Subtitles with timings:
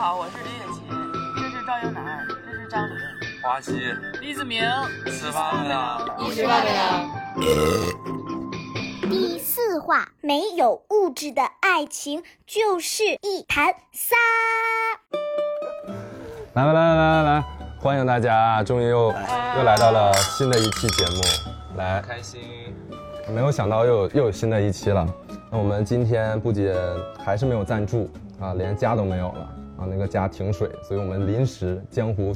[0.00, 0.88] 好，我是李雪琴，
[1.36, 2.96] 这是赵英男，这是张琳，
[3.42, 4.62] 花溪，李子明，
[5.04, 5.98] 吃饭了呀？
[6.18, 7.10] 你吃饭没呀？
[9.02, 14.16] 第四话，没有物质的爱情就是一盘沙。
[16.54, 17.44] 来来来来来来，
[17.78, 22.40] 欢迎大家，终于又又来到了新的一期节目，来，开心。
[23.28, 25.06] 没有想到又有又有新的一期了。
[25.50, 26.74] 那我们今天不仅
[27.22, 28.10] 还是没有赞助
[28.40, 32.32] 啊，连家都没有了啊，那个家停水，所以我们临时江湖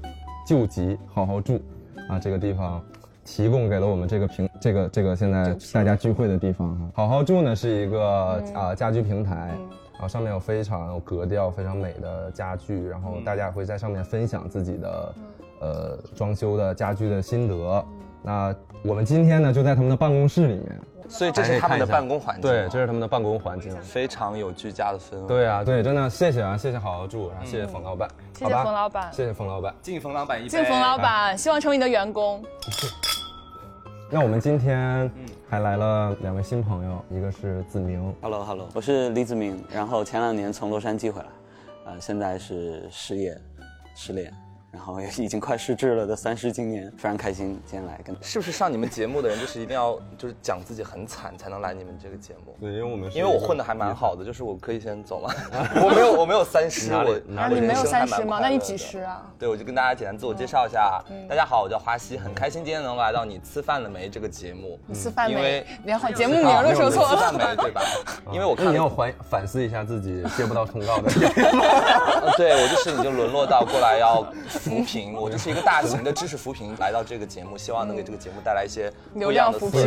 [0.46, 1.60] 救急，好好住
[2.08, 2.82] 啊，这个地方
[3.24, 6.90] 提供给了我们这个平这个这个现在大家聚会的地方哈。
[6.94, 9.56] 好好住呢是一个啊家居平台。
[9.96, 15.14] 然后上面有非常有格调、非常美的家具，然后大家会在上面分享自己的，
[15.60, 17.84] 呃，装修的家居的心得。
[18.24, 22.50] 那我们今天呢，就在他们的办公室里面，所以这是他们的办公环境。
[22.50, 25.26] 对，这是他们的办公环境，非常有居家的氛围。
[25.28, 32.42] 对啊，对，真的谢谢啊，谢谢好好住，然后谢谢冯老板，谢谢冯老板，谢谢冯老板，敬冯老板一杯，敬冯老板，希望成为你的员工。
[34.10, 35.10] 那我们今天
[35.48, 41.28] 还来了两位新朋友，一个是子明，Hello Hello，我是李子明，然后前两年从洛杉矶回来，
[41.86, 43.36] 呃，现在是失业，
[43.94, 44.32] 失恋。
[44.74, 48.14] 然后也已经快失智了的三十今年，非常开心今天来跟。
[48.20, 52.56] 是不是上你们节目的人就是一定要就是讲自己很惨才能来你们这个节目？
[52.60, 55.32] 对，因为我们因为我混的还蛮好的，就是我可以先走吗？
[55.80, 57.16] 我没有我没有三十，我
[57.48, 58.40] 你没有三十吗？
[58.42, 59.22] 那你几十啊？
[59.38, 64.76] 对，我就跟大家简单自我介绍一下，大家好，我叫花溪，很开心今天能来到你吃饭了没这个节目。
[64.92, 65.36] 吃饭没？
[65.36, 67.10] 因为连好节目名都说错了。
[67.10, 67.62] 吃饭没？
[67.62, 67.80] 对吧？
[68.32, 71.08] 因为我看你要反反思一下自己接不到通告的。
[72.36, 74.26] 对我就是已经沦落到过来要
[74.64, 75.50] 扶贫， 我就是。
[75.50, 79.82] 一个大型的知识扶贫来到这个节目，希望能给这个节目带来一些不一样的扶贫。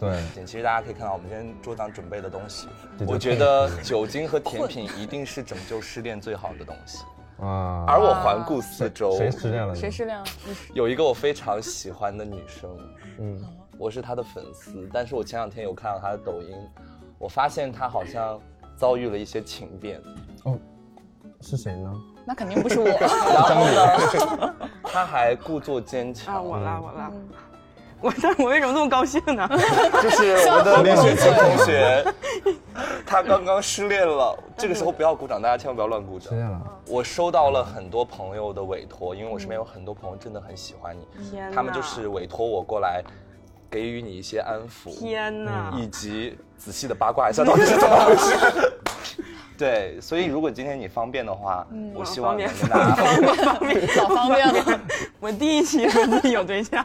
[0.00, 2.66] 对，其实大家可以看到我们今天桌上准备的东西，
[3.06, 7.04] 我觉得酒精和甜品一定是拯救失恋最好的东西
[7.38, 7.84] 啊。
[7.86, 9.74] 而我环顾四周，谁失恋了？
[9.74, 10.24] 谁失恋了？
[10.72, 12.70] 有一个我非常喜欢的女生，
[13.18, 13.44] 嗯，
[13.78, 16.56] 我是她的粉丝，但是我前两天有看到她的抖音，
[17.18, 18.40] 我发现她好像
[18.76, 20.00] 遭遇了一些情变。
[20.44, 20.58] 哦，
[21.40, 21.92] 是谁呢？
[22.24, 22.88] 那肯定不是我，
[23.48, 23.74] 张宇，
[24.82, 26.34] 他还故作坚强。
[26.34, 27.10] 啊，我啦，我啦，
[28.00, 29.46] 我但我为什么这么高兴呢？
[30.02, 32.04] 就是我的李雪琴同学，
[33.06, 34.38] 他刚刚失恋了。
[34.56, 36.30] 这个时候不要鼓掌，大家千万不要乱鼓掌。
[36.30, 36.60] 失恋了。
[36.86, 43.02] 我收到了很多朋友的委托，因为我身边有很多朋友真的很喜欢你，他们就是委托我过来，
[43.70, 44.90] 给予你一些安抚。
[44.98, 45.74] 天哪！
[45.76, 48.72] 以及仔细的八卦一下 到底是怎么回事。
[49.56, 54.80] 对，所以如果今天你方便的话，我希望能跟大家方便， 老方便了。
[55.20, 56.84] 我第一期说自己有对象，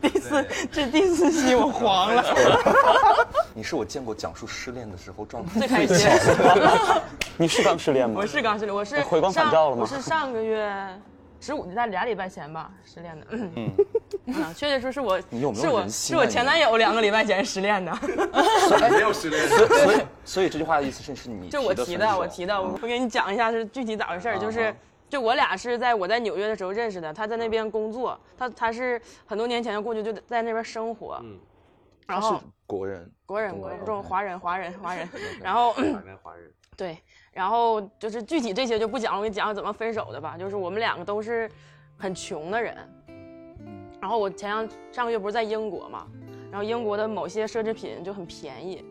[0.00, 2.24] 第四这第四期我黄了。
[3.54, 6.08] 你是我见过讲述失恋的时候状态最开心。
[7.36, 8.16] 你是刚失恋吗？
[8.20, 9.82] 我是刚失恋，我是回光返照了吗？
[9.82, 10.72] 我是上个月。
[11.40, 13.26] 十五在俩礼拜前吧，失恋的。
[13.30, 13.70] 嗯，
[14.54, 15.20] 确确实是我
[15.54, 17.92] 是我是我前男友两个礼拜前失恋的。
[18.90, 19.48] 没有失恋。
[19.48, 22.60] 所以所以这句话的意思是是你就我提的，我提的。
[22.60, 24.74] 我给你讲一下是具体咋回事就是
[25.08, 31.20] 就我俩是在我在纽约的时候认识的，他在那边工作，他他是很多年前就过去就在那边生活。
[31.22, 31.38] 嗯。
[32.06, 33.10] 然后国人。
[33.26, 35.08] 国人国中华人华人华人。
[35.40, 35.72] 然后。
[35.72, 36.50] 海外华人。
[36.76, 36.98] 对。
[37.32, 40.36] 然后就是具体这些就不讲，我给你讲怎么分手的吧。
[40.38, 41.50] 就是我们两个都是
[41.96, 42.76] 很穷的人。
[44.00, 46.06] 然后我前上上个月不是在英国嘛，
[46.50, 48.84] 然后英国的某些奢侈品就很便宜，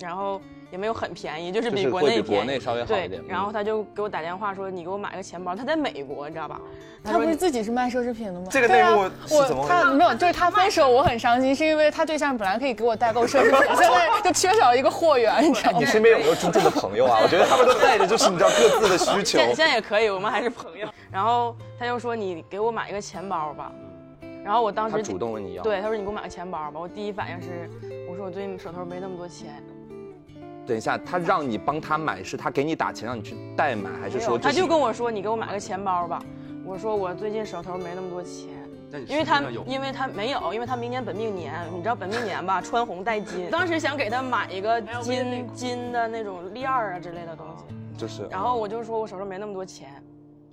[0.00, 0.40] 然后
[0.70, 3.22] 也没有很便宜，就是比国内国内稍微好一点。
[3.28, 6.60] 然后他就给我打电话说：“你给我买个钱包。”他在美国，你知道吧？
[7.04, 8.46] 他不是自己是卖奢侈品的吗？
[8.50, 9.66] 这个内幕是怎么？
[9.68, 15.78] 他没有，就是他分手，我很伤心，是因为他对象本来可以给我代购奢侈品， 现在就缺少一个货源，你知道吗？
[15.80, 17.20] 你身边有没有真正的朋友啊？
[17.22, 19.38] 我觉得他们都带着就是你知道各自的需 求。
[19.38, 20.88] 现现在也可以，我们还是朋友。
[21.10, 23.72] 然后他就说：“你给我买一个钱包吧。”
[24.48, 27.68] 然后我当时他主动问你要，对他说：“你给我买个钱包吧。”我第一反应是，
[28.10, 29.62] 我说我最近手头没那么多钱。
[30.66, 36.24] 等一下，他让你帮他买，是他给你打钱让你去代买，还是说他就跟我说：“你给我买个钱包吧。”
[36.64, 38.48] 我说我最近手头没那么多钱，
[39.06, 42.58] 因为他因为他没有，因为他明年本命年，你知道本命年吧？
[42.62, 48.26] 穿红戴金，当时想给他买一个金金的那种链儿啊之类的东西，就是。
[48.30, 50.02] 然后我就说我手上没那么多钱，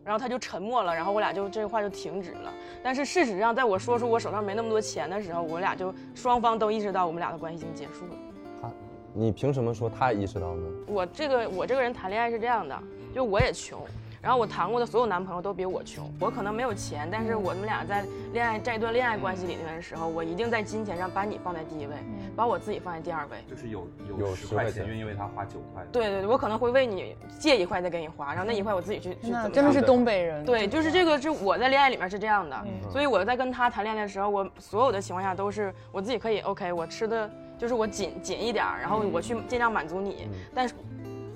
[0.05, 2.53] 然后他就沉默了，然后我俩就这话就停止了。
[2.83, 8.13] 但是事实上，在我说出我手上没那么多钱的时候，我俩就双方都意识到我们俩的关系已经结束了。
[8.61, 8.71] 他，
[9.13, 10.67] 你凭什么说他意识到呢？
[10.85, 12.79] 我这个我这个人谈恋爱是这样的，
[13.15, 13.81] 就我也穷。
[14.25, 21.93] 然后我谈过的所有男朋友都比我穷，我可能没有钱，但是我们俩在恋爱在一段恋爱关系里面的时候，我一定在金钱上把你放在第一位，
[22.35, 23.37] 把我自己放在第二位。
[23.47, 25.85] 就是有有有十块钱愿意为他花九块。
[25.91, 30.43] 对对对，我可能会为你借一块再给你花，然后那一块我自己去去真的是东北人。
[30.43, 37.29] 对，就是这个是我在恋爱里面是这样的，嗯所以我在跟他谈恋爱的时候，我所有的情况下都是我自己可以 OK，我吃的
[37.59, 40.73] 就是我紧紧一点儿，然后我去尽量满足你，但是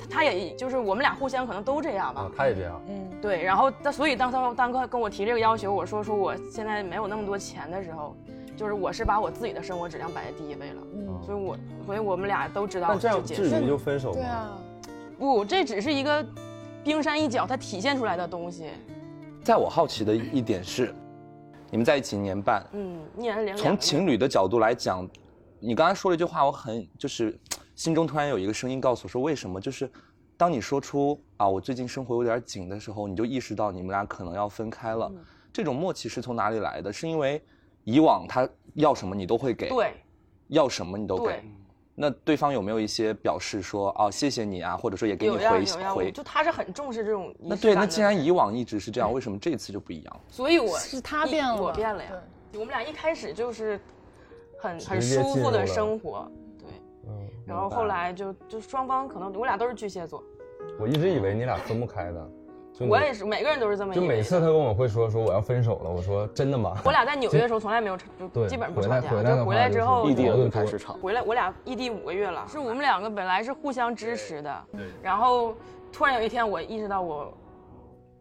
[0.10, 2.22] 他也就是我们俩互相可能都这样吧。
[2.22, 8.16] 啊，，他也这样，嗯，对，然后他所以当他当哥跟我提这个要求，我说说我现在没有那么多钱的时候，
[8.58, 11.22] 就是我是把我自己的生活质量摆在第一位了，嗯。
[11.26, 14.16] 所以我所以我们俩都知道但这样就结束至于就分手吗？
[14.16, 14.58] 对啊，
[15.18, 16.26] 不，这只是一个
[16.84, 18.70] 冰山一角，它体现出来的东西。
[19.44, 20.94] 在我好奇的一点是，
[21.70, 25.08] 你们在一起一年半，嗯，一年零两从情侣的角度来讲，
[25.60, 27.38] 你刚才说了一句话，我很就是
[27.80, 29.62] 心中突然有一个声音告诉我说，为什么？
[29.62, 29.90] 就是
[30.36, 35.10] 当你说出啊，我最近生活有点紧的时候，你就意识到你们俩可能要分开了。
[35.16, 35.18] 嗯
[35.52, 36.94] 这种默契是从哪里来的？
[36.94, 37.42] 是因为
[37.86, 39.94] 以往他要什么你都会给，对
[40.50, 41.42] 要什么你都给。
[41.96, 45.66] 那对方有没有一些表示说哦谢谢你啊，或者说也给你回
[45.96, 46.12] 回？
[46.12, 50.22] 就他是很重视这种那对，那既然以往一直是这样，为什么这次就不一样？
[50.28, 52.12] 所以我是他变了，我变了呀。
[52.54, 53.80] 我们俩一开始就是
[54.60, 56.30] 很很舒服的生活，
[57.50, 60.24] 然后后来就就双方可能我俩都是巨蟹座，
[60.80, 62.30] 我一直以为你俩分不开的，
[62.88, 64.02] 我也是，每个人都是这么以就。
[64.04, 66.78] 每次他跟我会说说我要分手了，我说真的吗？
[66.86, 70.94] 我俩在纽约的时候从来没有吵，就对基本上不回吵架，回来回来之后矛盾异地开始吵。
[71.02, 75.56] 回来，我俩异地五个月了，是我们两个本来是互相支持的，对然后
[75.92, 77.34] 突然有一天我意识到我，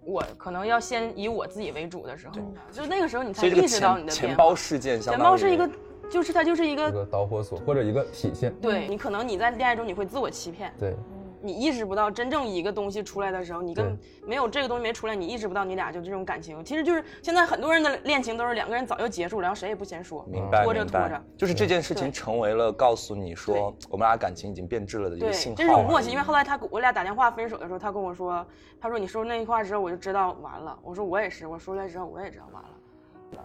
[0.04, 2.34] 我可能要先以我自己为主的时候，
[2.72, 5.68] 就那个时候你才意识到你的钱包事件钱，包是一个，
[6.10, 8.52] 就是它就是一一个，导火索或者一个体现。
[8.60, 10.94] 对你可能你在恋爱中你会自我欺骗，对，
[11.42, 16.64] 你意识不到真正一个东西出来的时候，你跟没有这个东西没出来，你意识不到你俩就这种感情。
[16.64, 21.22] 其实就是现在很多人的恋情都是两个人早就结束了，然后谁也不先说，明白拖着拖着。
[21.36, 25.56] 就是这件事情成为了告诉你说我们俩感情已经变质了的一个对信，号。
[25.56, 26.10] 这种默契。
[26.10, 28.46] 因为后来他我俩打电话分手的时候，他跟我说，
[28.80, 30.78] 他说你说那句话之后我就知道完了。
[30.82, 32.70] 我说我也是，我说出来之后我也知道完了。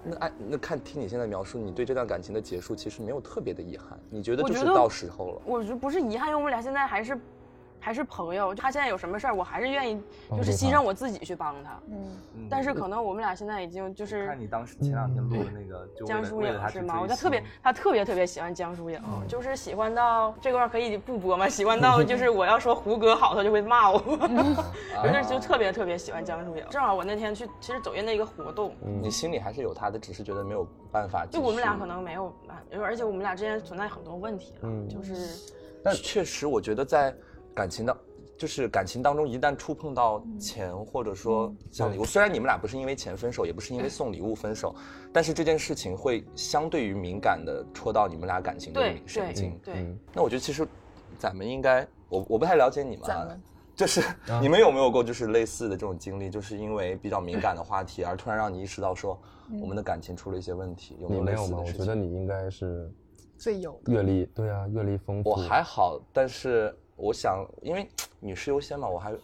[0.03, 5.41] 那哎那看听你现在描述，你对这段感情的结束其实没有特别的遗憾，你觉得我觉得就是到时候了。
[5.45, 7.19] 我觉得不是遗憾，因为我们俩现在还是
[7.83, 8.55] 还是朋友。
[8.55, 10.01] 他现在有什么事儿，我还是愿意
[10.31, 11.77] 就是牺牲我自己去帮他。
[11.89, 11.97] 嗯，
[12.37, 16.99] 嗯但是可能我们俩现在已经就是看你当时前两天录的那个，就江疏影是吗？
[17.01, 21.49] 我就特别，他特别特别喜欢江疏影，就是喜欢到这块儿可以不播吗？
[21.49, 23.99] 喜欢到 就是我要说胡歌好，他就会骂我，
[25.03, 26.63] 就是就特别特别喜欢江疏影。
[26.69, 31.25] 正好我那天去其实走进那个活动，你心里还是有他的，只是觉得没有办法。
[31.25, 32.33] 就我们俩可能没有，
[32.81, 35.15] 而且我们俩之间存在很多问题了，嗯就是
[35.83, 37.13] 但确实，我觉得在
[37.53, 37.95] 感情的，
[38.37, 44.75] 就是感情当中，一旦触碰到钱，或者说像礼物，虽然你们俩不是因为钱分手，也不是因为送礼物分手，
[45.11, 49.59] 但是这件事情会相对于敏感的戳到你们俩感情的对对神经。
[49.63, 49.73] 对。
[49.75, 50.67] 嗯，那我觉得其实
[51.17, 53.37] 咱们应该，我我不太了解你们啊，
[53.75, 54.01] 就是
[54.41, 59.19] 你们有没有过就是类似的这种经历，就是因为比较敏感的话题而突然让你意识到说
[59.59, 61.57] 我们的感情出了一些问题，有没有类你没有吗？
[61.59, 61.85] 我似的事情？
[61.85, 62.91] 觉得你应该是
[63.35, 63.79] 最有。
[63.87, 65.29] 阅历，对啊，阅历丰富。
[65.31, 69.17] 我还好，但是我想，因为女士优先嘛，我还了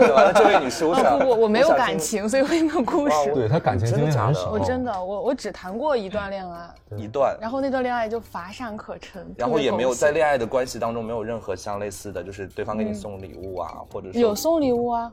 [0.00, 3.34] 解完了这位女士，我哦想不不，我没有感情，所以我也没有故事。
[3.34, 15.10] 对他感情经历真的假的很少，我真的，我我只谈过一段恋爱，一段，然后那段恋爱就乏善可陈，然后也没有在恋爱的关系当中没有任何像类似的，就是对方给你送礼物啊，或者是有送礼物啊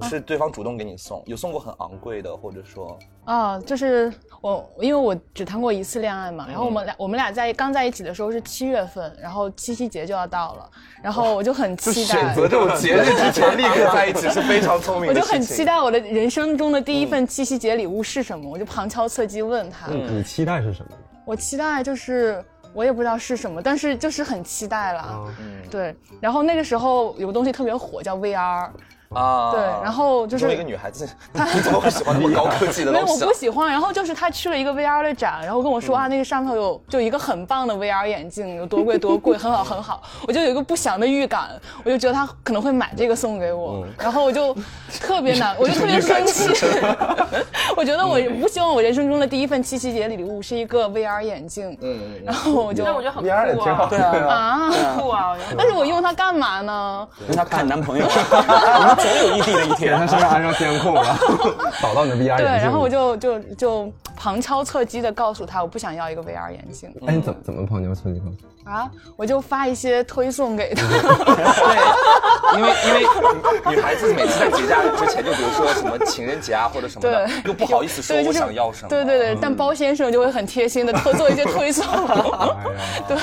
[0.00, 10.70] 是对方主动给你送，有送过很昂贵的，或者说啊，就是我因为我只谈过一次恋爱嘛，然后我们俩我们俩在刚在一起的时候是七月份，然后七夕节就要到了，
[11.02, 15.26] 然后我就很期待选择，这种节日之前立刻在一起是非常聪明我的我。
[15.26, 20.96] 就很期待我的人生中的第一份七夕节礼物是什么，我就旁敲侧击问他，嗯你期待是什么？
[21.26, 25.20] 我期待就是我也不知道是什么，但是就是很期待啦。
[25.38, 28.70] 嗯对，然后那个时候有个东西特别火，叫 VR。
[29.14, 33.38] 啊，对，然后就是作为一个女孩子， 你怎么会喜欢那么高科技的没有，东西啊我不？
[33.38, 33.70] 喜欢。
[33.70, 40.02] 然后就是她去了一个 VR 的展，然后跟我说、啊，那个上头有就一个很棒的 VR 眼镜，有多贵多贵，很好很好。
[40.26, 41.48] 我就有一个不祥的预感，
[41.84, 44.54] 我就觉得她可能会买这个送给我，然后我就
[45.00, 46.50] 特别难，我就特别生气。
[47.76, 54.72] 我觉得我不希望我人生中的第一份七夕节礼物是一个 VR 眼镜，嗯，然后我就但我觉得很 VR 也酷挺好啊，对啊， 啊。
[54.98, 55.36] 酷啊！
[55.56, 57.08] 但是我用它干嘛呢？
[57.26, 58.06] 用它看男朋友，
[59.02, 60.06] 总有异地的一给天 他。
[60.06, 61.16] 身上安上监控了，
[61.82, 62.58] 导到你的 VR 眼对，镜对。
[62.62, 68.61] 然后我就就就旁敲侧击的告诉他，我不想要一个 VR 眼镜哎，你怎么怎么旁敲侧击告诉我？
[68.64, 70.82] 啊，我就发一些推送给他。
[70.88, 78.88] 对，因为因为女孩子每次在节假日之前，就比如说什么情人节啊或者什么的，对又不好意思说我是想要什么。
[78.88, 81.84] 对对对，但包先生就会很贴心的特做一些推送，
[83.08, 83.16] 对，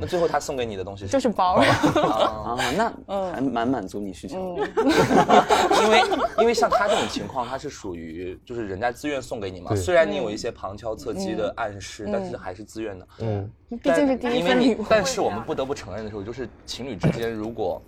[0.00, 1.54] 那最后他送给你的东西是就是包。
[1.54, 2.92] 啊，那
[3.32, 4.68] 还蛮满足你需求的。
[5.82, 6.02] 因为
[6.38, 9.70] 因为像他这种情况，他是属于就是人家自愿送给你嘛。
[9.70, 13.06] 对虽然你有一些旁敲侧击的暗示，但是还是自愿的。
[13.18, 17.80] 嗯，毕竟是第一因为你份礼物，但是我们不得不承认的时候，就是情侣之间如果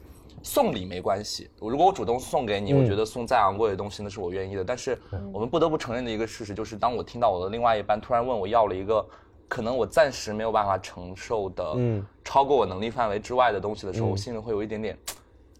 [0.42, 4.64] 送礼没关系，如果我主动送给你，我觉得送再昂贵的东西那是我愿意的。
[4.64, 4.96] 但是
[5.32, 9.04] 我们不得不承认的一个事实就是，当我听到我的另外一半突然问我要了一个
[9.48, 14.96] 可能我暂时没有办法承受的，嗯超过我能力范围之外的东西的时候，嗯我心里会有一点点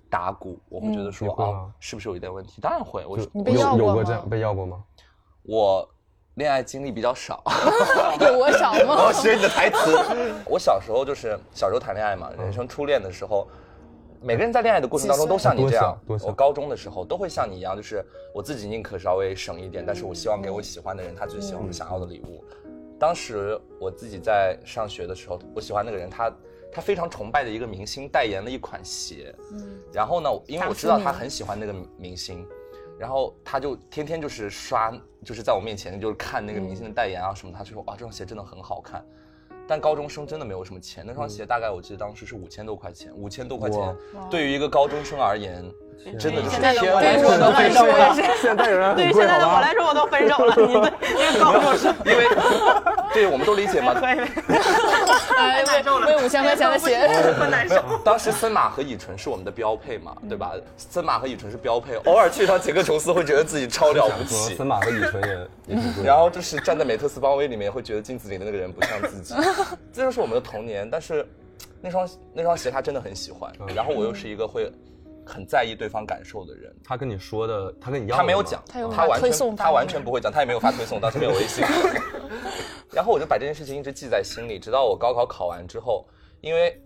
[0.09, 2.61] 打鼓，我会觉得说啊是不是有一点问题？
[2.61, 4.85] 当然会，我你被要过有有过这样被要过吗？
[5.43, 5.89] 我
[6.37, 7.43] 恋爱经历比较少。
[8.21, 9.13] 有我少我吗？
[9.13, 9.99] 学你的台词。
[10.45, 13.49] 我小时候就是小时候谈恋爱嘛，人生初恋的时候，
[14.21, 22.45] 每个人在恋爱的过程当中都像你这样我高中的时候都会像你一样，就是我自己宁可稍微省一点，但是我希望给我喜欢的人他最喜欢我想要的礼物。
[22.99, 26.31] 当时我自己在上学的时候，我喜欢那个人，他
[26.71, 32.47] 他非常崇拜的一个明星代言了一款鞋，嗯然后呢，因为我知道他很喜欢那个明星，
[32.99, 34.93] 然后他就天天就是刷，
[35.25, 39.05] 就是在我面前就是看那个明星的代言啊什么，他就说啊这双鞋真的很好看。
[39.69, 43.97] 但高中生真的没有什么钱，那双鞋大概我记得当时是五千多块钱，五千多块钱
[44.31, 45.65] 对于一个高中生而言，
[46.19, 48.15] 真的就是现在的天我来说我都分手了。
[48.41, 50.55] 现在有人对于现在的我来说，我都分手了。
[50.57, 52.29] 你这 这个高中生，因为
[53.13, 53.93] 对我们都理解嘛。
[53.95, 54.19] 可以，
[55.37, 57.83] 哎，为为五千块钱的鞋，很难受。
[58.05, 60.53] 当时森马和乙醇是我们的标配嘛，对吧？
[60.77, 64.67] 森马和乙醇是标配，偶尔去一趟杰克琼斯会觉得自己超了不起森。
[64.67, 65.77] 马和乙醇也。
[66.05, 69.35] 然后就是站在美特斯邦威里面，会觉得镜子里的那个人不像自己，
[69.93, 70.89] 这就是我们的童年。
[70.89, 71.27] 但是
[71.81, 74.71] 那双那双鞋他真的很喜欢，然后我又是一个会
[75.27, 81.65] 很在意对方感受的人，他跟你说的，他跟你要他没有讲，他他完推送发全他完全不会讲，他也没有发推送，当时没有微信。
[82.93, 86.07] 然后我就把这件事情一直记在心里，直到我高考考完之后，
[86.41, 86.81] 因为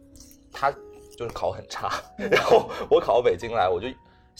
[0.51, 0.73] 他
[1.17, 3.89] 就是考很差， 然后我考到北京来，我就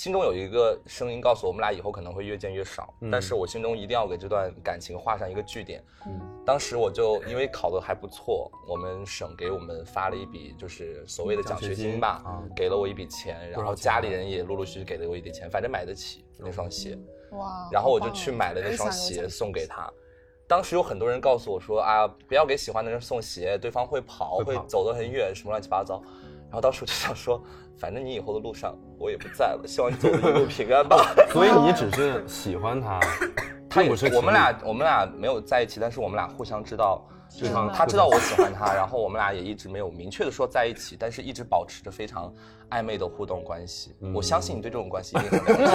[0.01, 5.85] 心中有一个声音告诉我，们俩以后可能会越见越少，但是我心中一定要给这段感情画上一个句点。
[6.43, 12.25] 当时我就因为考得还不错，我们省给我们发了一笔就是所谓的奖学金吧，
[12.57, 16.99] 给了我一笔钱，然后家里人也陆陆续续给了我一点钱，反正买得起那双鞋。
[17.33, 17.69] 哇！
[17.71, 19.87] 然后我就去买了那双鞋送给他。
[20.49, 26.03] 当时有很多人告诉我说啊，不要给喜欢的人送鞋，对方会跑，会跑会走得很远，什么乱七八糟。
[26.45, 27.41] 然后当时我就想说，
[27.81, 31.15] 反正你以后的路上我也不在了，希望你走的一路平安吧。
[31.33, 33.01] 所以你只是喜欢他，
[33.71, 37.03] 他也不是我们俩我们俩没有在一起，但是我们俩互相知道，
[37.39, 42.31] 对方他知道我喜欢他，然后我们俩也一直没有明确的说在一起，但是一直保持着非常
[42.69, 43.97] 暧昧的互动关系。
[44.15, 45.67] 我相信你对这种关系一定很了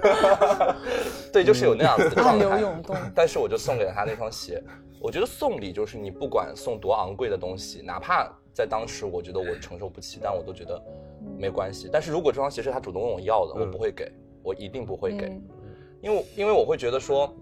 [0.00, 0.04] 解。
[1.30, 2.60] 对，就是有那样子的状暗流态。
[2.60, 2.96] 涌动。
[3.14, 4.62] 但是我就送给了他那双鞋。
[5.02, 10.80] 我觉得送礼就是你不管送多昂贵的东西，哪怕在当时我觉得我承受不起，但我都觉得
[11.36, 11.90] 没关系。
[11.92, 14.10] 但是如果这双鞋是他主动问我要的，我不会给，
[14.42, 15.42] 我一定不会给，嗯
[16.00, 17.34] 因为因为我会觉得说，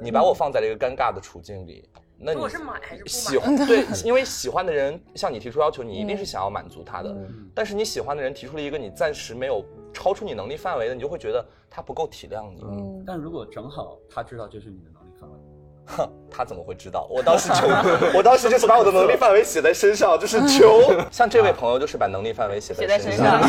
[0.00, 3.38] 你把我放在了一个尴尬的处境里，那你我是买还是喜？
[3.38, 7.10] 欢对，因为喜欢的人向你提出要求，你一定是想要满足他的。
[7.10, 12.62] 嗯但是你喜欢的人提出了一个你暂时没有超出你能力范围的，你就会觉得他不够体谅你。
[12.62, 15.38] 嗯，但如果正好他知道这是你的能力范围，
[15.86, 17.06] 哼， 他怎么会知道？
[17.10, 17.68] 我当时就，
[18.16, 20.92] 我当时就是把我的能力范围写在身上，就是求。
[21.10, 23.40] 像这位朋友就是把能力范围写写在身上。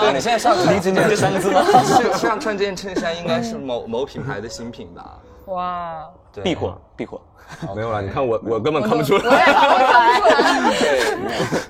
[0.00, 1.62] 对你现在上离今年这三个字吗？
[2.00, 5.18] 身上穿这件衬衫应该是某某品牌的新品吧？
[5.46, 6.10] 哇！
[6.32, 7.20] 对，避火，避火。
[7.76, 8.00] 没有了。
[8.00, 9.44] 你看我，我根本看不出我也来。
[9.44, 10.98] 看不出来。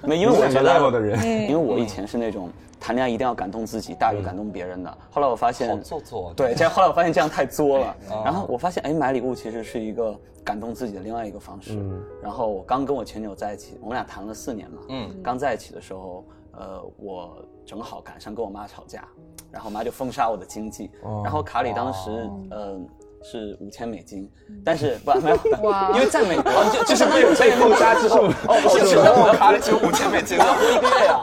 [0.00, 2.48] 对，没，因为我觉得的人，因为我以前是那种
[2.78, 4.98] 谈恋爱一定要感动自己大于感动别人的。
[5.10, 6.32] 后来我发好现，做作。
[6.36, 7.96] 对，这样后来我发现这样太作了。
[8.10, 10.14] 哦然后我发现，哎，买礼物其实是一个
[10.44, 11.76] 感动自己的另外一个方式。
[12.22, 14.82] 然后我刚跟我前女友在一起，我们俩谈了四年嘛。
[14.88, 19.04] 嗯刚在一起的时候，呃，我正好赶上跟我妈吵架，
[19.50, 20.92] 然后我妈就封杀我的经济，
[21.24, 22.78] 然后卡里当时，呃。
[23.22, 24.28] 是五千美金，
[24.64, 30.44] 但是不没有， 哇因为在美国就 就是被被封杀之后，哦，不是，我卡里只有五千美金活。
[30.74, 31.22] 一个月啊，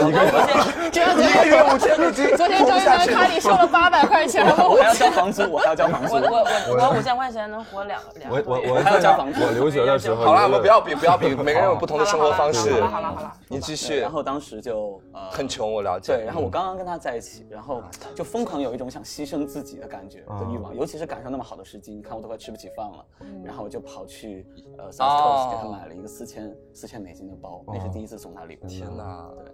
[0.00, 2.36] 一个这样子，一个月五千美金。
[2.36, 6.14] 昨天周一凡卡里收了八百块钱，我还要交房租，我还要交房租。
[6.14, 6.36] 我我
[6.68, 8.44] 我我五千块钱能活两两个月。
[8.46, 13.32] 我我我还要交房租我留学的时候，好了，我们不要比，不要比， 每个人有不同的生活方式好了好了好了好了。
[13.48, 14.10] 你继续然。
[14.10, 16.16] 后当时就呃很穷，我了解。
[16.16, 17.82] 对，然后我刚刚跟他在一起，然后
[18.14, 24.46] 就疯狂有一种想牺牲自己的感觉的欲望，尤其是感赶上那么好的时机，你看我都快吃不起饭了，嗯然后我就跑去
[24.78, 28.66] 呃 South 哦 Coast 给他买了一个四千四千美金的包，那是第一次送他礼物。
[28.68, 29.28] 天哪！
[29.36, 29.52] 对，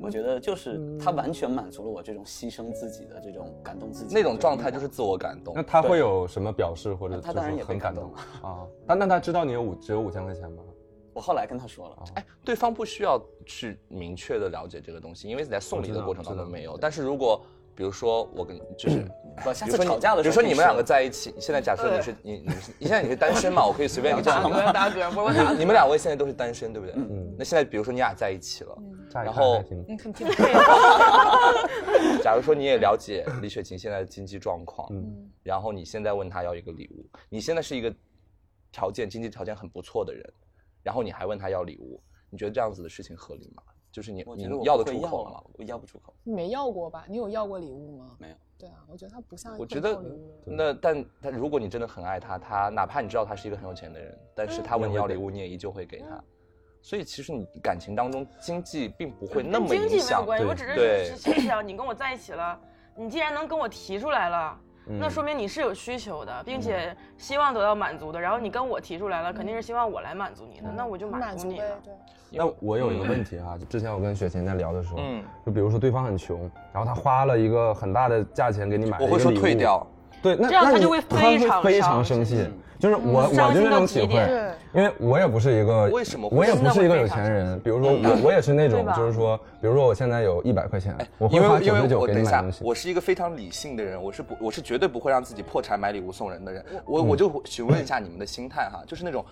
[0.00, 5.62] 我觉得就是他完全满足了我这种牺牲自己的这种感动自己那种状态就是自我感动那。
[5.62, 8.12] 他会有什么表示或者他当然也被就是很感动。
[8.42, 8.66] 啊？
[8.84, 10.64] 但那他知道你有五只有五千块钱吗？
[11.14, 16.76] 我后来跟他说了，哎，对方不需要去明确的了解这个东西，因为在送礼的过程当中没有。
[16.76, 17.40] 但是如果
[17.78, 19.06] 比如说我跟就是。
[19.44, 26.94] 不，下比如说你次吵架的时候，比如说你们两个在一起，现在假设你是你你是你现在你是单身嘛，我可以随便给这样打嗝打嗝，不是我打你们两位现在都是单身，对不对？
[26.96, 28.76] 嗯那现在比如说你俩在一起了，
[29.14, 29.62] 然后。
[32.20, 37.94] 假如说你也了解李雪琴现在的经济状况，嗯然后你现在问她要一个礼物，你现在是一个
[38.72, 40.20] 条件经济条件很不错的人，
[40.82, 43.62] 然后你还问她要礼物，你觉得这样子的事情合理吗？
[43.98, 45.42] 就是你你要得出口了吗？
[45.54, 47.04] 我要不出口，你没要过吧？
[47.08, 48.14] 你有要过礼物吗？
[48.20, 48.36] 没有。
[48.56, 50.00] 对啊，我觉得他不像我觉得
[50.44, 56.22] 那但他如果你真的很爱他，他哪怕你知道他是一个很有钱的人，但是他问你要礼物，你也依旧会给他。
[56.80, 60.24] 所以其实你感情当中经济并不会那么跟经济没有影响。
[60.24, 62.56] 关系，对我只是 想你跟我在一起了，
[62.94, 64.56] 你既然能跟我提出来了。
[64.88, 68.20] 嗯那说明你是有需求的，并且希望得到满足的。
[68.20, 71.94] 然后你跟我提出来了，肯定是希望我来满足你的，那我就满足你了。，对。
[72.30, 76.40] 那我有一个问题啊，就之前我跟雪琴在聊的时候，嗯就比如说对方很穷，
[76.72, 79.86] 然后他花了一个很大的价钱给你买了我会说一个礼物退掉。
[80.22, 82.58] 对，那这样那他就会非常非常生气嗯。
[82.78, 87.58] 就是我我就那种体会因为我也不是一个，为什么我也不是一个有钱人。
[87.60, 92.64] 比如说我我也是那种就是说，比如说我现在有一百块钱，我会因为因为花九十九我等一下给你买东，西。
[92.64, 96.64] 我是一个非常理性的人，我是不我是绝对不会让自己破产买礼物送人的人。
[96.84, 99.24] 我我就询问一下你们的心态哈，就是那种。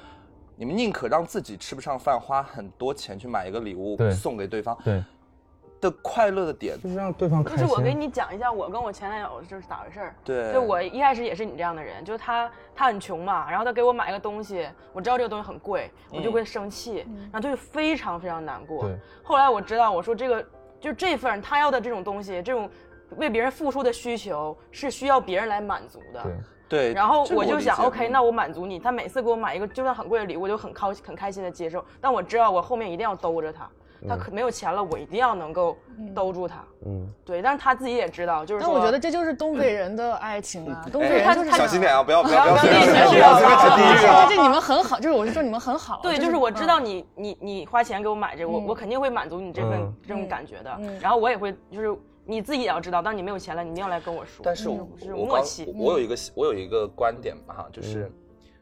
[0.58, 5.04] 你们宁可让自己吃不上饭，花很多钱去买一个礼物送给对方，对，
[5.80, 7.58] 的快乐的点，就是让对方开心。
[7.58, 10.14] 就是我给你讲一下我跟我前男友就是咋回事儿。
[10.24, 18.96] 对就我一开始也是你这样的人，就是他他很穷嘛，然后他给我买一个东西，我知道这个东西很贵，我就会生气，然后就会非常非常难过对。
[19.22, 20.44] 后来我知道，我说这个
[20.80, 22.68] 就这份他要的这种东西，这种
[23.16, 26.22] 为别人付出的需求是需要别人来满足的。
[26.22, 26.32] 对，
[26.68, 26.92] 对。
[26.94, 28.78] 然后我就想，OK，那我满足你。
[28.78, 31.84] 他每次给我买一个就算很贵的礼物，我就很高很开心的接受。
[32.00, 33.70] 但我知道我后面一定要兜着他，
[34.08, 35.76] 他可没有钱了，我一定要能够
[36.14, 36.64] 兜住他。
[36.84, 44.26] 嗯，对，但是他自己也知道，就是，但我觉得这就是东北人的爱情啊，东北哎人就是小心点啊，不要不要不要不要不要随便指地就是狱啊！
[44.28, 46.00] 这你们很好，就是我是说你们很好。
[46.02, 50.98] 对，就是我知嗯道你你你花钱给我买这个，我嗯我肯定会满足你这份嗯这种感觉的嗯。
[51.00, 54.42] 然后我也会就是你自己也要知道，当你没有钱了，你一定要来跟我说。
[54.44, 55.72] 但是我嗯是我默契。
[55.76, 58.10] 我有一个我有一个观点吧哈，就是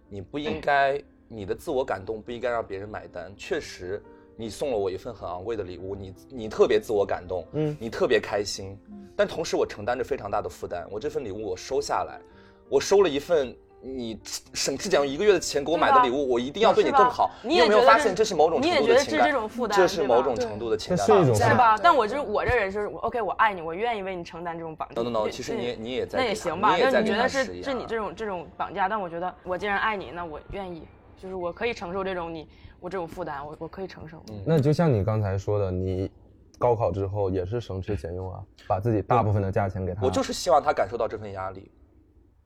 [0.09, 3.33] 你不应该你的自我感动不应该让别人买单。
[3.37, 4.03] 确实，
[4.37, 8.79] 你送了我一份很昂贵的礼物，你你特别自我感动，嗯，你特别开心，
[9.17, 10.87] 但同时我承担着非常大的负担。
[10.91, 12.21] 我这份礼物我收下来，
[12.69, 13.57] 我收了一份。
[13.87, 14.19] 你
[14.55, 17.31] 省吃俭用一个月的钱给我买的礼物，我一定要对你更好。
[17.43, 19.27] 你也发现这是某种你程也觉得是度的情感？
[19.27, 21.77] 这种负担这是吧某种程度的情感这是一种绑架是吧？
[21.83, 25.03] 但我就是我这人是 OK，我爱你，我愿意为你承担这种绑架。
[25.03, 28.89] no no no，其实你你也在那也行吧，你也在给那你觉得是是你这种这种绑架？
[28.89, 30.89] 但我觉得我既然爱你，那我愿意，
[31.21, 32.49] 就是我可以承受这种你
[32.81, 34.23] 我这种负担，我我可以承受。
[34.31, 36.11] 嗯那就像你刚才说的，你
[36.59, 40.03] 高考之后也是省吃俭用啊，把自己大部分的价钱给他。
[40.03, 41.71] 我就是希望他感受到这份压力，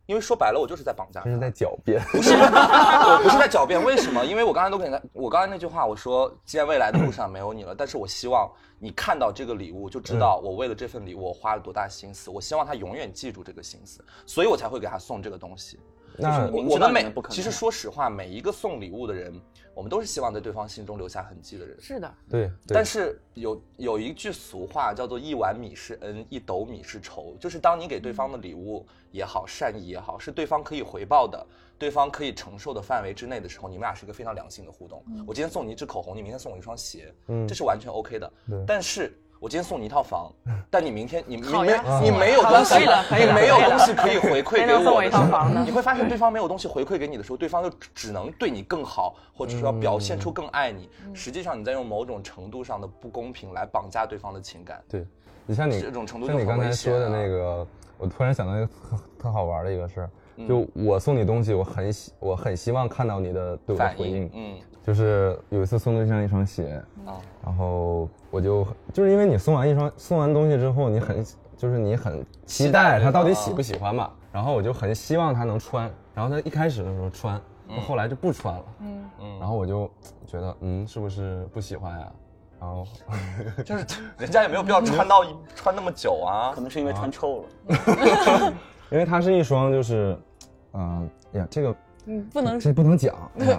[0.06, 1.32] 因为说白了，我就是在绑架他这。
[1.32, 2.00] 是在狡辩。
[2.12, 4.24] 不是， 我不是在狡辩，为什么？
[4.24, 12.30] 因为我刚才都跟他，我刚才那句话我说，既然未来的路上没有你了，但是我希望你看到这个礼物，就知道我为了这份礼物我花了多大心思。
[12.30, 15.78] 我希望他永远记住这个心思，所以我才会给他送这个东西。
[16.18, 19.32] 那我们每其实说实话，每一个送礼物的人，
[19.72, 21.76] 我们都是希望在对方心中留下痕迹的人。
[21.80, 31.46] 是的，对，对但是有有一句俗话叫做“一碗米是恩，一斗米是仇”，就是当你给对方的礼物也好，善意也好，是对方可以回报的，
[31.78, 35.04] 对方可以承受的范围之内的时候，你们俩是一个非常良性的互动。
[35.26, 38.64] 我今天送你一支口红，你明天送我一双鞋，嗯这是完全 OK 的对。
[38.66, 40.32] 但是我今天送你一套房，
[40.68, 41.68] 但你明天你你没
[42.02, 50.88] 你没有东西你没有东西可以回馈给我你会发现对方没有东西回馈给你的时候，对方就只只能对你更好，或者说要表现出更爱你。
[51.14, 54.82] 实际上你在用某种程度上的不公平来绑架对方的情感。
[54.88, 55.06] 对，
[55.46, 57.10] 你像你这种程度像你刚才说的啊。
[57.12, 58.72] 那个，我突然想到一个特
[59.20, 60.48] 特好玩的一个事儿，嗯。
[60.48, 64.30] 就我送你东西，我很希我很希望看到你的对我的回应应，。
[64.34, 71.22] 嗯就是有一次送对象一双鞋，啊，然后我就就是因为你送完一双送完东西之后，你很
[71.58, 77.38] 就是你很期期待待他到底喜不喜欢嘛，然后我就很希望他能穿，然后他一开始的时候穿，
[77.86, 79.90] 后来就不穿了，嗯，嗯然后我就
[80.26, 82.12] 觉得嗯是不是不喜欢呀？
[82.58, 82.86] 然后
[83.62, 83.84] 就是
[84.16, 86.62] 人家也没有必要穿到一穿那么久啊可。
[86.62, 88.52] 能是因为穿臭了。
[88.90, 90.18] 因为它是一双就是
[90.72, 91.76] 啊、呀，这个
[92.10, 93.14] 嗯，不能这不能讲。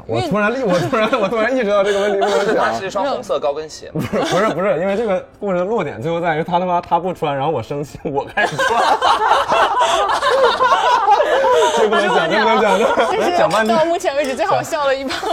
[0.07, 2.87] 我突然立，我突然我突然意识到这个问题不能它讲是。
[2.87, 4.01] 一双红色高跟鞋嘛。
[4.01, 8.83] 不是不是，因为这个故事的落点最后在于他他妈他不穿，然后我生气，我开始穿。
[11.77, 12.79] 这不能讲，这不能讲，
[13.11, 13.77] 这讲半天。
[13.77, 15.27] 到目前为止最好笑的一趴。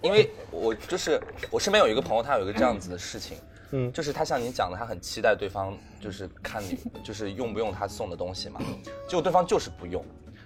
[0.00, 3.36] 因为我就是我身边有一个朋友，他有一个这样子的事情，
[3.72, 8.60] 嗯，就是他像你讲的，他很期待对方就是看你就是用不用他送的东西嘛，
[9.06, 10.02] 结果对方就是不用，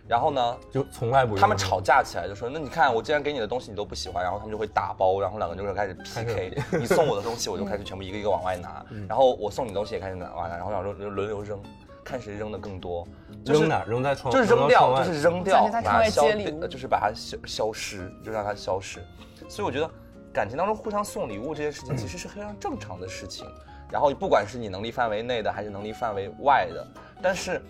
[0.09, 1.40] 然后呢，就从来不用。
[1.40, 11.61] 他们吵架起来就说，那你看我既然给你的东西你都不喜欢，然后他们就会打包，然后两个人就开始 PK，你送我的东西我就开始全部一个一个往外拿，然后我送你东西也开始往外拿，然后两个人轮流扔，
[12.03, 13.07] 看谁扔的更多，
[13.44, 13.85] 就是扔哪？
[13.85, 16.23] 扔在窗，就是扔掉，就是扔掉，把它消
[16.68, 19.05] 就是把它消消失，就让它消失。
[19.47, 19.90] 所以我觉得
[20.33, 23.47] 感情当中互相送礼物这件事情其实是非常正常的事情。
[23.90, 26.87] 然后不管是你能力范围内的还是能力范围外的，
[27.23, 27.62] 但是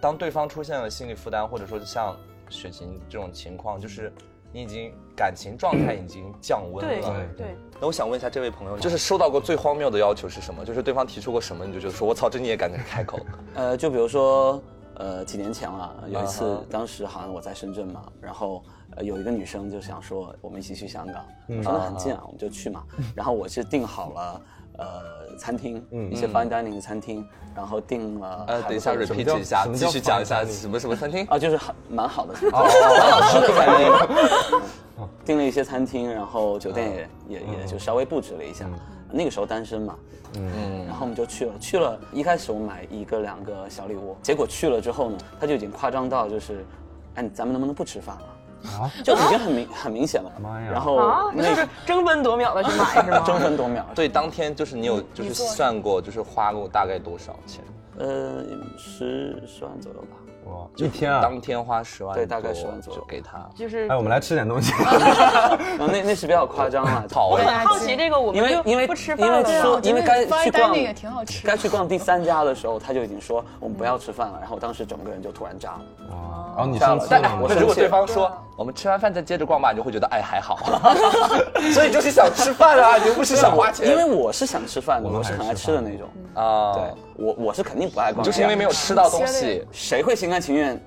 [0.00, 2.16] 当对方出现了心理负担，或者说像
[2.48, 4.12] 雪琴这种情况，就是
[4.52, 7.26] 你已经感情状态已经降温了。
[7.36, 10.64] 对对，那我想问一下这位朋友，就是收到过最荒谬的要求是什么？
[10.64, 13.20] 就是对方提出过什么，你就觉得说我操，这你也敢开口？
[13.54, 14.60] 呃，就比如说，
[14.94, 18.64] 呃，几年前了，有一次当时好像我在深圳嘛，然后
[18.96, 22.82] 呃有一个女生就想说我们一起去香港，嗯我说那很近啊，我们就去嘛。
[23.14, 24.40] 然后我是订好了
[24.78, 31.26] 呃餐厅，一些 fine dining 的餐厅，然后订了呃，等一下，repeat 一下继续讲一下什么什么餐厅？
[31.28, 34.60] 啊，就是很蛮好的， 蛮好吃的餐厅。
[35.24, 38.68] 订了一些餐厅，然后酒店也也也就稍微布置了一下。
[39.10, 39.96] 那个时候单身嘛，
[40.34, 41.52] 嗯，然后我们就去了。
[41.58, 46.64] 去了，一开始我买一个两个小礼物，结果去了之后呢，他就已经夸张到就是，
[47.14, 48.22] 哎，咱们能不能不吃饭了？
[48.64, 50.30] 啊，就已经很明很明显了。
[50.42, 53.20] 妈呀然后啊，那那就是争分夺秒的去买是吗？
[53.26, 57.64] 争分夺秒， 对，当天就是你有就是算过，就是花过大概多少钱？
[57.98, 58.42] 呃，
[58.78, 60.16] 十十万左右吧。
[60.50, 61.20] 哇，一天啊！
[61.22, 63.48] 当天花十万，对大概10万左右给他。
[63.54, 64.72] 就是哎，我们来吃点东西。
[64.82, 75.80] 然 后那那是比较夸张了，好我很好奇这个，我们因为因为不吃因为饭了说因为该去逛挺好吃该去逛第三家的时候，他就已经说我们不要吃饭了，然后当时整个人就突然炸了。
[76.10, 77.48] 哇，然后你炸了但生气了我？
[77.48, 80.58] 那如果对方说我们吃完饭再接着逛吧，你就会觉得哎还好，
[81.72, 83.88] 所以就是想吃饭啊，你又不是想花钱。
[83.88, 86.08] 因为我是想吃饭的，我我是很爱吃的那种。
[86.34, 86.82] 啊，对，
[87.26, 90.80] 我我是肯定不爱逛，就是因为没有吃到东西，谁会心甘情愿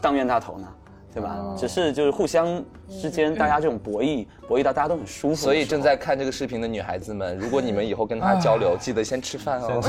[0.00, 0.68] 当冤大头呢？
[1.12, 1.38] 对吧？
[1.56, 2.62] 只是就是互相
[3.00, 5.36] 之间大家这种博弈，博弈到大家都很舒服。
[5.36, 9.80] 所以正在看这个视频的女孩子们，如果你们以后跟他交流，记得先吃饭哦。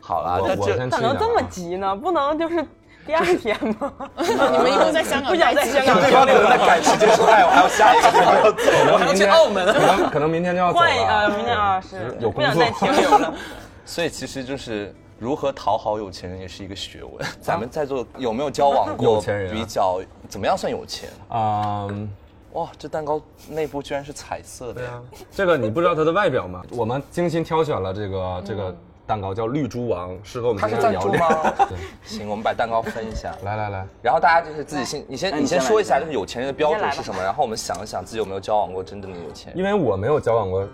[0.00, 1.94] 好了，我那这我先吃一点咋能这么啊急呢？
[1.94, 2.66] 不能就是
[3.06, 3.92] 第二天吗？
[4.16, 9.66] 你们以后在香港 不想在香港对方可能在赶时间说，哎，我还要下一个地方要走，我还要去澳门。
[9.66, 13.34] 可能可能明天就要走换一呃，明天啊是有工作不想再停留了。
[13.84, 17.14] 所以其实就是如何讨好有钱人也是一个学问。
[17.42, 21.10] 咱们在座有没有交往过有钱人啊比较怎么样算有钱？
[21.28, 22.10] 嗯，
[22.54, 25.00] 哇，这蛋糕内部居然是彩色的呀！
[25.30, 26.62] 这个你不知道它的外表吗？
[26.70, 28.74] 我们精心挑选了这个这个
[29.06, 31.66] 蛋糕，叫绿珠王，适合我们它是今天聊赞助吗。？
[31.68, 33.36] 对，行，我们把蛋糕分一下。
[33.44, 37.22] 来来来，然后大家就是自己先，你先你先说一下，就是有钱人的标准是什么？
[37.22, 39.58] 然后我们想一想自己有没有交往过真正的有钱人。
[39.58, 40.66] 因为我没有交往过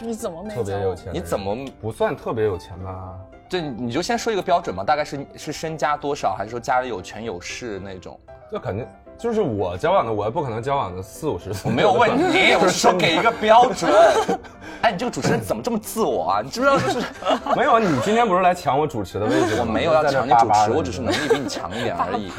[0.00, 3.14] 你怎么没特别有钱，你怎么不算特别有钱吧？
[3.50, 4.84] 这你就先说一个标准嘛？
[4.84, 8.18] 大概是是身家多少，还是说家里有权有势那种？
[8.48, 8.86] 这肯定
[9.18, 11.68] 就是我交往的，我也不可能交往的四五十岁。
[11.68, 13.92] 我没有问你， 我是说给一个标准。
[14.82, 16.40] 哎，你这个主持人怎么这么自我啊？
[16.44, 17.06] 你知不知道就是
[17.56, 19.56] 没有啊，你今天不是来抢我主持的位置？
[19.58, 22.30] 我没有要抢你主持，我只是能力力比你强一点而已。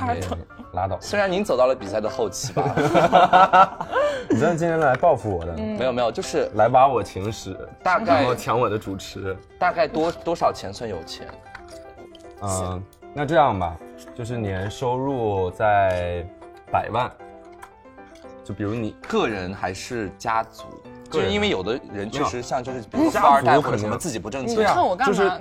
[0.73, 0.97] 拉倒。
[1.01, 2.75] 虽然您走到了比赛的后期吧，
[4.29, 9.37] 你真的今天来报复我的，没有没有，就是来挖我情史，大概然后抢我的主持。
[9.59, 11.27] 大概多多少钱算有钱？
[12.41, 13.77] 嗯，那这样吧，
[14.15, 16.25] 就是年收入在
[16.71, 17.11] 百万，
[18.43, 20.63] 就比如你个人还是家族？
[21.11, 25.31] 就是因为有的人确实像就是比如富二代族肯定或者什么自己不挣钱，对啊看我干就是？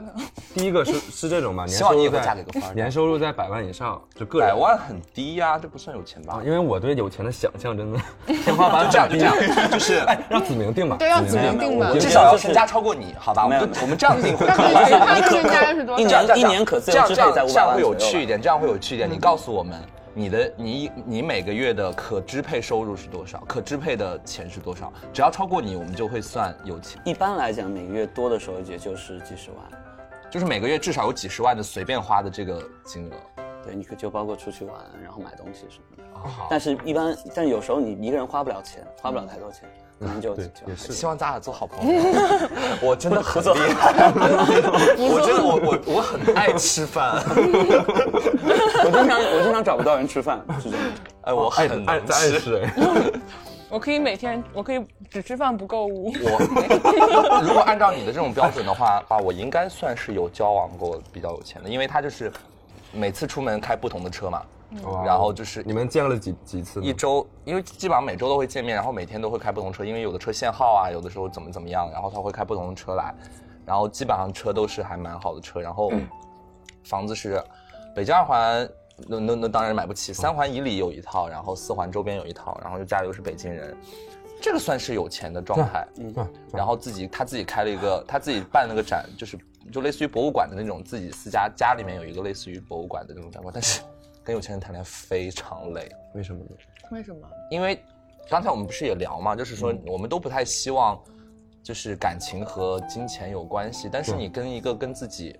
[0.54, 6.42] 第一个是是这种吧， 年希望你以后收入在年收入在百万以上，就个人百万很低呀，这不算有钱吧啊，？
[6.44, 7.98] 因为我对有钱的想象真的
[8.44, 9.37] 天花板就这样，就这样，
[9.70, 13.44] 就是哎，让子明定吧，对让子明定吧至少要身家超过你，好吧？
[13.44, 14.74] 我们我们这样定会他可以。
[14.74, 16.04] 他的身家是多一？
[16.04, 19.11] 年一年可自由支配在五百这样这样会有趣一点，这样会有趣一点。
[19.11, 19.78] 你告诉我们，
[20.12, 23.44] 你的你你每个月的可支配收入是多少？
[23.46, 24.92] 可支配的钱是多少？
[25.12, 27.01] 只要超过你，我们就会算有钱。
[27.05, 29.59] 一般来讲，每个月多的时候也就是几十万。
[30.29, 33.42] 就是每个月至少有几十万的随便花的这个金额。
[33.62, 36.03] 对，你可就包括出去玩，然后买东西什么的。
[36.49, 42.02] 但是一般，但有时候你一个人花不了钱，花不了太多钱，可能就就也是希望咱俩做好朋友。
[42.82, 44.12] 我真的很厉害，
[44.96, 47.22] 我真的我我我很爱吃饭，
[48.84, 50.78] 我经常我经常找不到人吃饭，是真的。
[51.22, 52.00] 哎，我爱很能爱
[52.38, 52.68] 吃。
[53.68, 56.12] 我可以每天，我可以只吃饭不购物。
[56.12, 62.32] 我如果按照你的这种标准的话，啊，我应该算是有交往过比较有钱的，因为他就是
[62.90, 64.42] 每次出门开不同的车嘛，
[64.85, 66.80] 哇然后就是你们见了几几次？
[66.80, 73.12] 一周，因为基本上每周都会见面，然后每天都会开不同车，因为有的车限号啊，有的时候怎么怎么样，然后他会开不同的车来，
[73.66, 75.92] 然后基本上车都是还蛮好的车，然后
[76.85, 77.42] 房子是
[77.94, 78.68] 北京二环，
[79.09, 83.76] 那那那当然买不起，三环以里有一套，然后四环周边有一套，然后又家里又是北京人，
[84.40, 85.87] 这个算是有钱的状态。
[85.96, 89.38] 对，然后自己他自己开了一个，他自己办了个展，就是
[89.72, 93.80] 就类似于博物馆的那种，自己私家家里面有一个类似于博物馆的那种展馆，但是
[94.31, 95.90] 跟有钱人谈恋爱非常累。
[96.14, 96.51] 为什么呢？
[96.93, 97.29] 为什么？
[97.51, 97.83] 因为
[98.29, 100.97] 刚才我们不是也聊嘛，就是说嗯我们都不太希望，
[101.64, 105.37] 就是感情和金钱有关系，但是你跟一个跟自己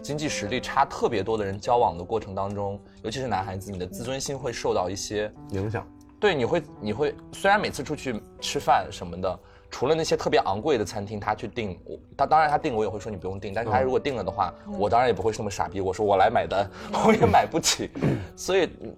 [0.00, 5.84] 经济实力差特别多的人交往的过程当中，尤其是男孩子，你的自尊心会受到一些影响。
[6.20, 9.40] 对，你会你会虽然每次出去吃饭什么的，
[9.74, 16.70] 除了那些特别昂贵的餐厅，他去订，我他当然他订我也会说你不用订，但是他如果订了的话，我当然也不会是那么傻逼，我说我来买单，
[17.04, 17.90] 我也买不起，
[18.36, 18.96] 所以嗯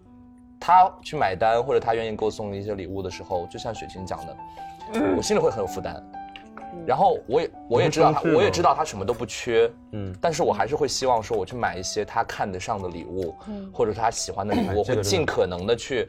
[0.61, 4.37] 他去买单或者他愿意给我送一些礼物的时候，就像雪琴讲的，
[5.17, 5.97] 我心里会很有负担。
[6.87, 13.71] 然后我也我也知道他，我也知道他什么都不缺，嗯，但是我还是会希望说我去买一些他看得上的礼物，嗯。
[13.73, 16.07] 或者他喜欢的礼物，我会尽可能的去，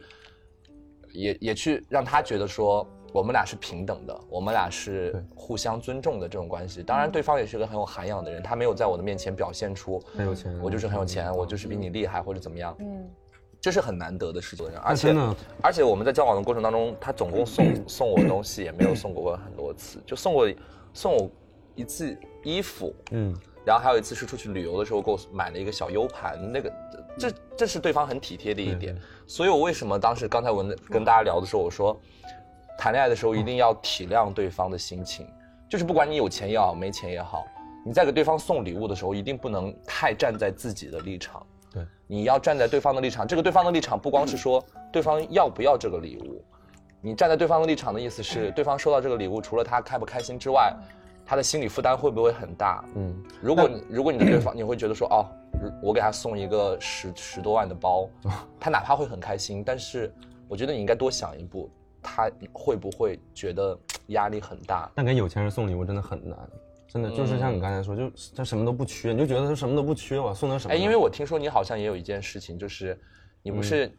[1.13, 6.83] 也也去让他觉得说我们俩是平等的，我们俩是互相尊重的这种关系。
[6.83, 13.09] 当然，对方也是个很有涵养的人，他没有在我的面前表现出很有钱我就是很有钱，我就是比你厉害或者怎么样，嗯，
[13.59, 14.67] 这是很难得的事情。
[14.83, 15.15] 而且
[15.63, 20.47] 而且我们在交往的过程当中，他总共送 送我东西也没有送过我很多次，就送过
[20.93, 21.29] 送我
[21.75, 26.71] 一次衣服，嗯，然后还有一次是出去旅游的时候给我买了一个小 U 盘，那个
[27.17, 28.95] 这这是对方很体贴的一点。
[29.25, 31.99] 所以我为什么当时刚才我跟大家聊的时候，我说
[32.77, 35.27] 谈恋爱的时候一定要体谅对方的心情，
[35.67, 37.45] 就是不管你有钱也好，没钱也好，
[37.85, 41.45] 你在给对方送礼物的时候，一定不能太站在自己的立场。
[41.73, 43.27] 对，你要站在对方的立场。
[43.27, 46.43] 这个对方的立场不光是说对方要不要这个礼物，
[47.01, 50.73] 你站在对方的立场的意思是，对方收到这个礼物，除了他开不开心之外，
[51.25, 52.83] 他的心理负担会不会很大？
[52.95, 55.25] 嗯，如果你如果你的对方你会觉得说哦，
[55.83, 58.07] 我给他送一个十十多万的包，
[58.59, 60.13] 他哪怕会很开心，但是
[60.47, 61.69] 我觉得你应该多想一步，
[62.01, 64.89] 他会不会觉得 压力很大？
[64.95, 66.37] 但给有钱人送礼物真的很难，
[66.87, 72.99] 真的就是像你刚才说，就他什么都不缺，你就觉得他什么都不缺，我送他什么哎，因为我听说你好像也有一件事情，就是
[73.43, 73.91] 你不是，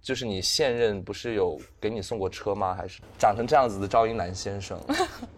[0.00, 2.74] 就是你现任不是有给你送过车吗？
[2.74, 4.78] 还是长成这样子的赵英男先生，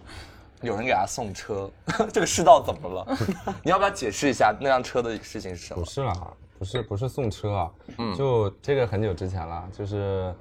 [0.63, 1.71] 有人给他送车，
[2.13, 3.19] 这个世道怎么了？
[3.65, 5.91] 你要不要解释一下那辆车的事情是什么不？
[5.91, 6.13] 是啦，
[6.59, 7.71] 不是不是送车啊，
[8.17, 10.35] 就这个很久之前了，就是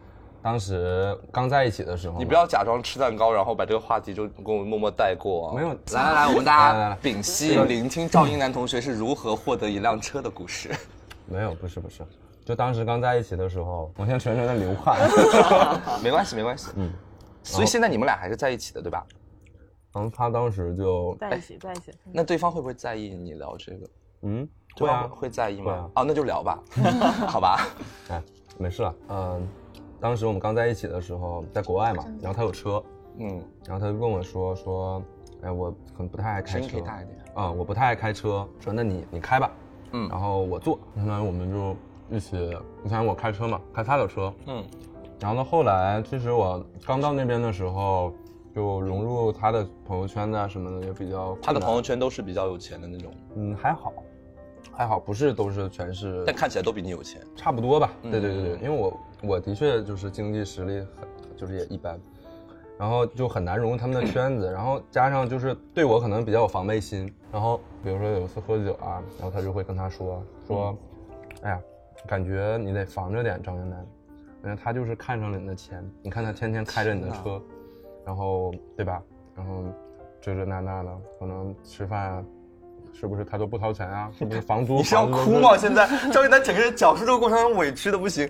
[0.46, 5.56] 当时刚在一起的时候，你不要假装吃蛋糕，然后把这个话题就跟我默默带过、啊。
[5.56, 10.70] 没有来来来，我们大家屏息聆听赵英男同学是如何获得一辆车的故事。
[11.26, 12.06] 没有，不是不是，
[12.46, 15.00] 就当时刚在一起的时候，我现在全身在流汗，
[16.04, 16.68] 没关系，没关系。
[16.76, 16.92] 嗯，
[17.42, 19.04] 所以现在你们俩还是在一起的，对吧？
[19.96, 21.92] 然后他当时就在一起，在一起。
[22.14, 23.90] 那对方会不会在意你聊这个？
[24.22, 25.90] 嗯，对会啊会在意吗啊？
[25.96, 26.60] 哦，那就聊吧，
[27.28, 27.68] 好吧。
[28.10, 28.22] 哎，
[28.60, 29.48] 没事了，嗯，
[30.00, 32.84] 当时我们刚在一起的时候，在国外嘛，然后他有车，
[33.18, 35.02] 嗯，然后他就跟我说说，
[35.42, 37.18] 哎，我可能不太爱开声音可以车，大一点。
[37.34, 39.52] 啊、我不太爱开车，说那你你开吧，
[39.92, 40.08] 嗯。
[40.10, 41.76] 然后我坐，相当于我们就
[42.16, 42.38] 一起，
[42.84, 44.64] 你想我开车嘛，开他的车，嗯，
[45.20, 48.14] 然后呢，后来其实我刚到那边的时候，
[48.54, 53.92] 就融入他的朋友圈啊什么的也比较，他的朋友圈都是比较有钱的那种，嗯还好，
[54.72, 57.22] 还好，不是都是全是，但看起来都比你有钱。
[57.36, 57.92] 差不多吧。
[58.04, 58.12] 嗯。
[58.12, 62.00] 对对对对，因为我我的确就是经济实力很就是也一般，
[62.78, 70.78] 然后就很难融入他们的圈子，然后加上就是对我可能比较有防备心，然后比如说有一次喝酒啊，然后他就会跟他说说，
[71.42, 71.60] 哎呀，
[72.08, 73.86] 感觉你得防着点张云南，
[74.42, 77.42] 感觉他就是看上了你的钱，你看他天天开着你的车，
[78.06, 79.02] 然后对吧，
[79.36, 79.64] 然后
[80.22, 82.26] 这这那那的，可能吃饭啊。
[82.98, 84.10] 是不是他都不掏钱啊？
[84.18, 84.76] 是不是房租？
[84.78, 85.58] 你是要哭吗？
[85.58, 88.26] 现在赵云丹整个人讲述这个过程中委屈的不行，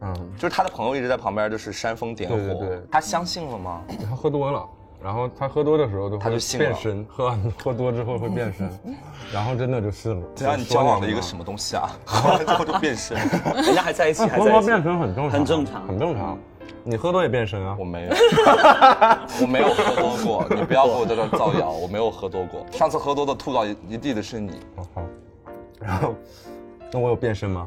[0.00, 3.82] 嗯，就是他的朋友一直在旁边就是煽风点火，对对对他相信了吗？
[4.08, 4.68] 他喝多了，
[5.02, 8.70] 然后他喝多的时候都他就信了变身，喝完喝多之后会变身，
[9.32, 10.26] 然后真的就信了。
[10.34, 11.90] 这让你交往了一个什么东西啊？
[12.04, 13.16] 喝完之后就变身。
[13.54, 14.60] 人家还在一起，还喝在一起。
[14.60, 16.38] 多变身很正常，很正常很正常。
[16.88, 17.84] 你喝多也变身啊我？
[17.84, 18.10] 没有，
[19.42, 22.64] 我没有喝多过，你不要给我在这儿造谣，我没有喝多过。
[22.70, 25.02] 上次喝多的吐到一一地的是你，哦好，
[25.80, 26.14] 然后
[26.92, 27.66] 那我有变身吗？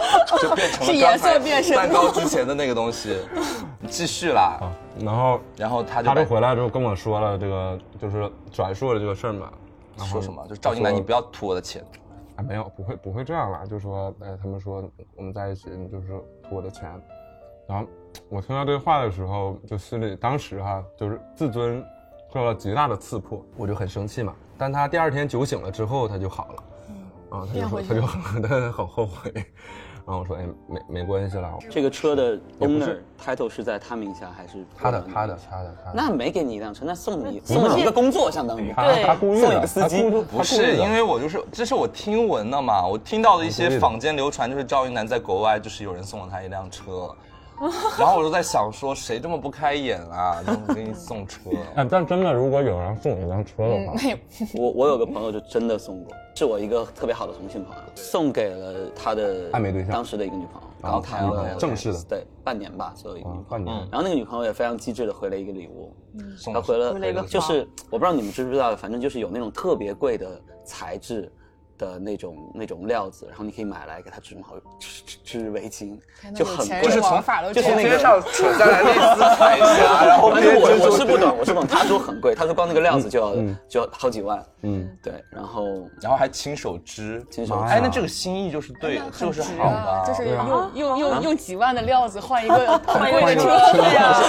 [0.40, 3.18] 就变成了是颜色变身蛋糕之前的那个东西。
[3.88, 9.52] 继续啦，啊，然后然后他就他就回来之后跟我说了这个，就是转述了这个事儿嘛。
[9.96, 10.44] 然后说什么？
[10.48, 11.84] 就赵英男，你不要图我的钱。
[12.36, 16.08] 啊，没有，不会不会这样啦，就说，呃，他们说我们在一起，你就是
[16.42, 16.90] 图我的钱，
[17.68, 17.86] 然后
[18.28, 21.80] 我听到这话的时候，就心里当时哈，就是自尊
[22.32, 24.34] 受到极大的刺破，我就很生气嘛。
[24.58, 26.64] 但他第二天酒醒了之后，他就好了，
[27.38, 29.32] 啊，他就他就很他很后悔，
[30.06, 38.70] 然后我说，哎，没没关系了，这个车的 owner title 是在他名下还是他的他的他的他的，那没给你一辆车，那送你送你一个工作，相当于。
[38.74, 47.10] 他对他故意的，送一个司机不是，因为我就是这是我听闻的嘛，我听到的一些坊间流传，就是赵英男在国外就是有人送了他一辆车，
[47.98, 51.38] 然后我就在想说，谁这么不开眼啊， 这么给你送车？
[51.76, 54.16] 哎，但真的，如果有人送你一辆车的话， 没有，
[54.54, 59.92] 我我有个朋友就真的送过，是我一个特别好的同性朋友，送给了他的暧昧对象。
[59.92, 62.02] 当时的一个女朋友，啊然后谈了正式的。
[62.08, 63.42] 对半年吧，左右一个女朋友。
[63.42, 65.94] 啊，半年，然后那个女朋友也非常机智的回了一个礼物，
[66.36, 71.32] 送她回了回了一个就是我不知道你们知不知道，反正就是有那种特别贵的材质
[71.78, 75.98] 的那种那种料子，然后你可以买来给他织毛织织织围巾，
[76.34, 77.98] 就很贵，就是从就是那个
[78.32, 81.66] 扯下来类似彩霞，然后 反正我我是不懂，我是不懂。
[81.68, 84.44] 他说很贵，他说光那个料子就要、嗯就要好几万。
[84.62, 87.68] 嗯，对，然后然后还亲手织，亲手织。
[87.68, 90.04] 哎，那这个心意就是对，很就是好的。
[90.06, 94.20] 就是用用用用几万的料子换一个很贵的换一个车，对呀，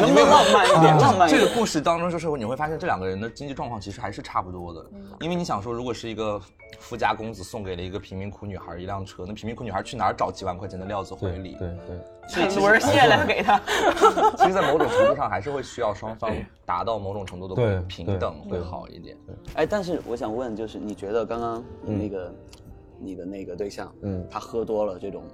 [0.00, 0.98] 能不能浪漫一点？
[0.98, 1.54] 浪漫一这个。
[1.54, 4.84] 故事当中，就是你会发现这两个人的经济状况其实还是差不多的，
[5.20, 6.40] 因为你想说，如果是一个
[6.80, 11.56] 富家公子送给了一个贫民窟女孩一辆车，那贫民窟女孩去哪儿找几万块钱的料子回礼？
[11.58, 13.60] 对对，所以其轮儿实卸了给他。
[14.38, 16.32] 其实，在某种程度上还是会需要双方
[16.64, 19.16] 达到某种程度的平等会好一点。
[19.54, 22.34] 哎，但是我想问，就是你觉得刚刚你那个、
[23.00, 25.24] 你的那个对象，嗯他喝多了这种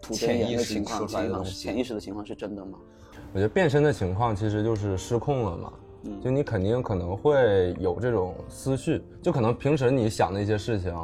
[0.00, 2.78] 吐真言的情况，潜意识说出来的情况潜意识的情况是真的吗？
[3.32, 5.72] 我觉得变身的情况其实就是失控了嘛，
[6.04, 10.94] 嗯就你肯定可能会有这种思绪，就可能平时你想的一些事情，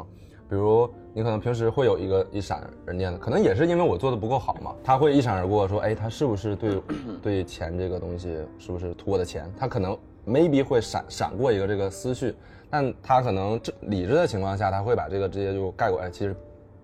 [0.49, 6.81] 比如你可能平时会有一个一闪而念的，可能也是因为我做的不够好嘛，他会一闪而过说，哎，他是不是对
[7.21, 9.51] 对钱这个东西是不是图我的钱？
[9.57, 12.33] 他可能 maybe 会闪闪过一个这个思绪，
[12.69, 16.35] 但他可能这理智的情况下，他会把这个直接就盖过来，其实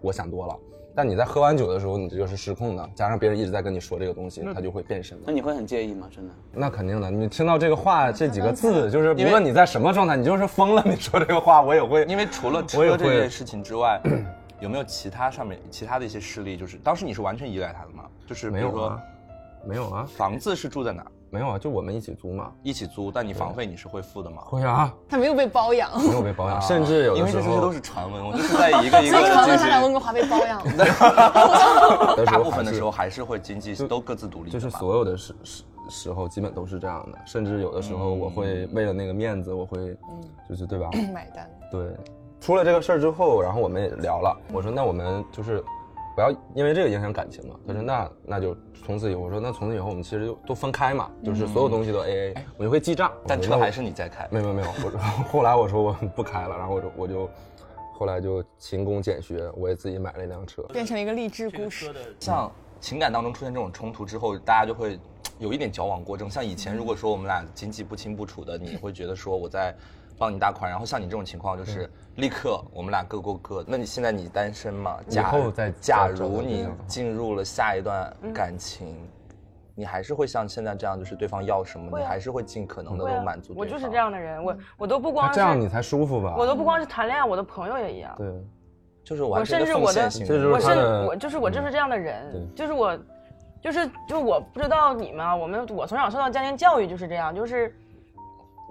[0.02, 0.60] 我想多了。
[0.96, 5.34] 但你在喝完酒的时候，你这就是失控的，加上别人一直在跟你说这个东西，他就会变身嘛那。
[5.34, 6.08] 你会很介意吗？
[6.14, 6.34] 真的？
[6.52, 10.84] 那肯定的，你听到这个话这几个字，就是无论你在什么状态，你就是疯了。
[10.86, 14.00] 你说这个话，我也会，因为除了车这件事情之外，
[14.60, 16.56] 有没有其他上面其他的一些事例？
[16.56, 18.04] 就是当时你是完全依赖他的吗？
[18.28, 19.02] 就是比如说没有啊，
[19.66, 21.12] 没有啊，房子是住在哪儿？
[21.34, 22.52] 没有啊，就我们一起租嘛。
[22.62, 24.44] 一起租，但你房费你是会付的吗？
[24.46, 25.90] 会啊，他没有被包养。
[26.00, 39.98] 没有被包养，甚至有因的时候为这些都是传闻，我就是在一个 一个最常问他俩就是温哥华被包养，的时候大部分的时候还是会经济都各自独立的吧，就是所有的时时时候基本都是这样的，甚至有的时候我会为了那个面子，我会，
[40.48, 40.88] 就是对吧？
[41.12, 41.50] 买单。
[41.72, 41.88] 对，
[42.40, 45.64] 出了这个事儿之后，然后我们也聊了，我说那我们就是
[46.16, 47.56] 不要因为这个影响感情嘛。
[47.68, 53.12] 他说那那就从此以后，我说那从此以后我们其实就都分开嘛，就是所有东西都 A A，我就会记账。
[53.28, 54.28] 但车还是你在开。
[54.32, 54.98] 没有没有没有，我
[55.32, 57.30] 后来我说我不开了，然后我就我就
[57.94, 60.62] 后来就勤工俭学，我也自己买了一辆车。
[60.74, 61.94] 变成了一个励志故事。
[62.20, 65.00] 像情感当中出现这种冲突之后，大家就会
[65.40, 66.30] 有一点矫枉过正。
[66.30, 69.74] 像以前如果说我们俩经济不清不楚的，你会觉得说我在
[70.18, 73.66] 帮你大款，然后像你这种情况就是立刻我们俩各过各的。
[73.70, 74.98] 那你现在你单身嘛？
[75.08, 78.96] 假后再假如你进入了下一段感情。
[79.76, 83.58] 你还是会像现在这样，就是对方要什么，你还是会尽可能的都满足对方。
[83.58, 86.36] 我就是这样的人，我我都不光是这样你才舒服吧？
[86.38, 88.14] 我都不光是谈恋爱，我的朋友也一样。
[88.16, 88.32] 对，
[89.04, 90.04] 就是我甚至我的
[90.52, 92.96] 我是他的我就是我就是这样的人，对就是我，
[93.60, 97.76] 就是就我不知道你们啊，我们我从小受到家庭教育就是这样，就是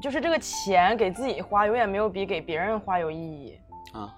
[0.01, 3.59] 就是这个钱给自己花永远没有比给别人花有意义。
[3.93, 4.15] 啊，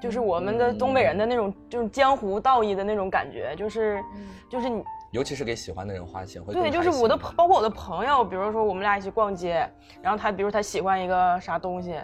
[0.00, 4.02] 就是我们的东北人的那种，就是江湖道义的那种感觉，就是，
[4.48, 9.68] 就是你尤其是给喜欢的人花钱会对，就是我的包括我的朋友，比如说我们俩一起逛街，
[10.00, 11.94] 然后他比如他喜欢一个啥东西，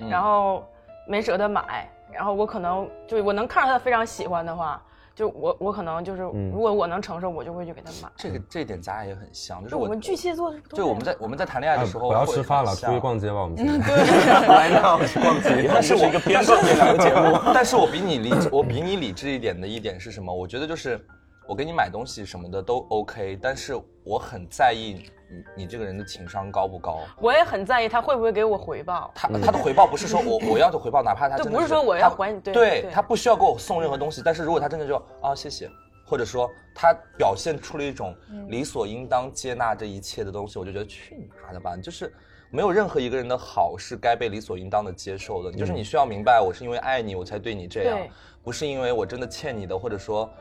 [0.00, 0.64] 嗯然后
[1.06, 4.82] 没舍得买，然后我可能就我能看着他非常喜欢的话，
[5.14, 8.08] 就我我可能就是，嗯如果我能承受，我就会去给他买。
[8.16, 14.46] 这个这一点咱俩也很像，就是我们巨蟹座是不对，我们在我们在谈恋爱的时候不要会吃饭了，出去逛街 吧，我们现在。
[14.48, 15.68] 来让我去逛街。
[15.72, 17.52] 但是我一个边逛边聊的节目。
[17.54, 20.34] 但是我比你理智，我比你理智一点的一点是什么？
[20.34, 21.00] 我觉得就是
[21.46, 27.00] 我给你买东西什么的都 OK，但是我很在意你你这个人的情商高不高。
[27.20, 29.10] 我也很在意他会不会给我回报。
[29.14, 35.70] 他他的回报不是说我我要的回报，哪怕他真的就不是说我要还你对对对他不需要给我送任何东西，但是如果他真的就啊谢谢，
[36.06, 38.14] 或者说他表现出了一种
[38.48, 42.12] 理所应当接纳这一切的东西，我就觉得去你妈的吧，就是。
[42.50, 47.98] 没有任何一个人的好是该被理所应当的接受的，就是你需要明白，我是因为爱你我才对你这样，
[48.44, 50.32] 不是因为我真的欠你的，或者说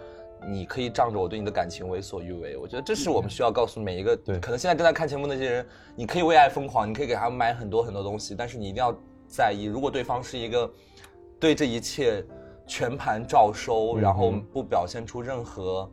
[0.47, 2.57] 你可以仗着我对你的感情为所欲为。
[2.57, 5.65] 我觉得这是我们需要告诉每一个，对可能现在正在看节目那些人，
[5.95, 8.95] 你可以为爱疯狂，你可以给他们买很多很多东西，但是你一定要
[9.27, 10.71] 在意，如果对方是一个
[11.39, 12.25] 对这一切
[12.67, 15.89] 全盘照收，然后不表现出任何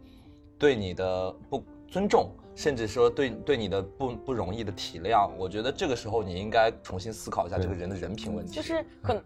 [0.58, 2.30] 对你的不尊重。
[2.56, 8.52] 甚至说对对你的不不容易的体谅，我觉得这个时候你应该重新思考一下这个人的人品问题。
[8.52, 9.22] 就是可能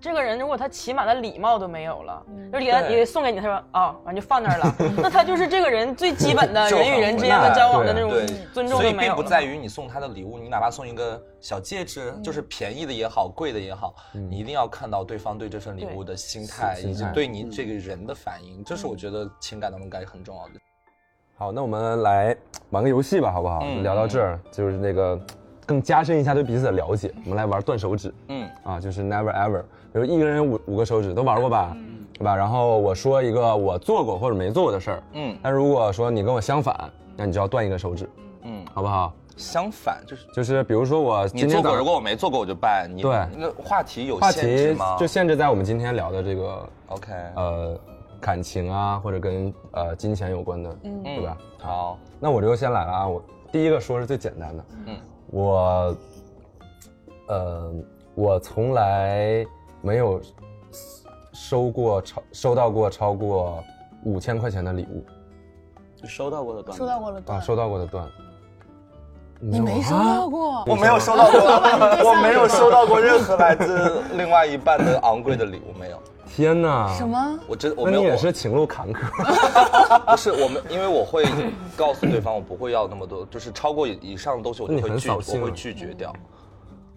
[0.00, 2.22] 这个人如果他起码的礼貌都没有了，
[2.52, 8.10] 就给他送给你，他说啊，完就放那儿了， 那他就是这个人最基本的 人与人之间的交往的那种，
[8.52, 9.16] 尊重所以并都没有了。
[9.16, 12.22] 不在于你送他的礼物，你哪怕送一个小戒指，嗯。
[12.22, 20.54] 就是便宜的也好，贵的也好，你一定要看到对方对这份礼物的心态，以及对你这个人的反应，这是我觉得情感当中该很重要的。
[21.36, 22.36] 好，那我们来
[22.70, 23.60] 玩个游戏吧，好不好？
[23.62, 23.82] 嗯。
[23.82, 25.18] 聊到这儿，就是那个
[25.66, 27.12] 更加深一下对彼此的了解。
[27.24, 29.60] 我们来玩断手指嗯啊，就是 never ever，
[29.92, 32.36] 比如一个人五五个手指都玩过吧，嗯对吧？
[32.36, 38.08] 然后我说一个我做过或者没做过的事儿，嗯但如果说你跟我相反，那你就要断一个手指，
[38.42, 39.12] 嗯，好不好？
[39.36, 42.88] 相反就是就是比如说我你做过，今天早如果我没做过我就办。
[42.88, 44.96] 你对那话题有限制吗？
[44.96, 47.76] 就限制在我们今天聊的这个 OK，呃
[48.20, 51.36] 感情啊，或者跟呃金钱有关的，对吧？
[51.58, 54.96] 好，那我就先来了啊，我第一个说是最简单的，嗯，
[55.34, 55.96] 我，
[57.26, 57.72] 呃，
[58.14, 59.44] 我从来
[59.82, 60.20] 没有
[61.32, 63.62] 收过超收到过超过
[64.04, 65.04] 五千块钱的礼物。
[66.04, 68.08] 收到过的段子，收到过的啊，段，收到过的段，
[69.50, 70.64] 你没收到过？
[70.66, 71.40] 我没有收到过，
[72.08, 75.98] 我没有收到过任何来自另外一半的昂贵的礼物，没有。
[76.26, 76.92] 天哪！
[76.96, 77.06] 什？
[77.06, 77.38] 么？
[77.46, 79.00] 我真我没有，也是情路坎坷。
[80.10, 81.26] 不是我们，因为我会
[81.76, 86.12] 告诉对方，我不会要那么多，就是超过以以上的东西，我就会拒，我会拒绝掉。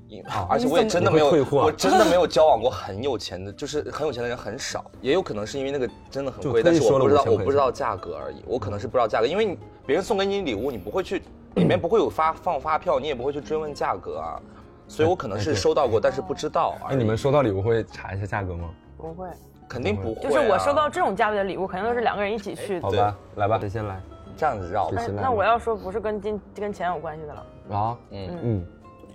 [0.08, 11.22] 因而且我也真的没有我真的没有交往过很有钱的，就是很有钱的人很少，也有可能是因为那个真的很贵，但是我不知道，我不知道价格而已，我可能是不知道价格，因为你别人送给你礼物，你不会去，
[11.56, 14.40] 里面不会有发放发票，你也不会去追问价格啊，
[14.88, 18.70] 所以我可能是收到过，但是不知道那哎，你们收到礼物会查一下价格吗？
[18.98, 19.28] 不会，
[19.68, 22.80] 肯定不会啊，就是我收到这种价位的礼物，肯定都是两个人一起去。
[22.80, 24.00] 好吧，来吧，谁先来？
[24.36, 27.46] 这样子绕那我要说不是跟金跟钱有关系的了，
[27.76, 28.40] 啊，嗯。
[28.44, 28.66] 嗯，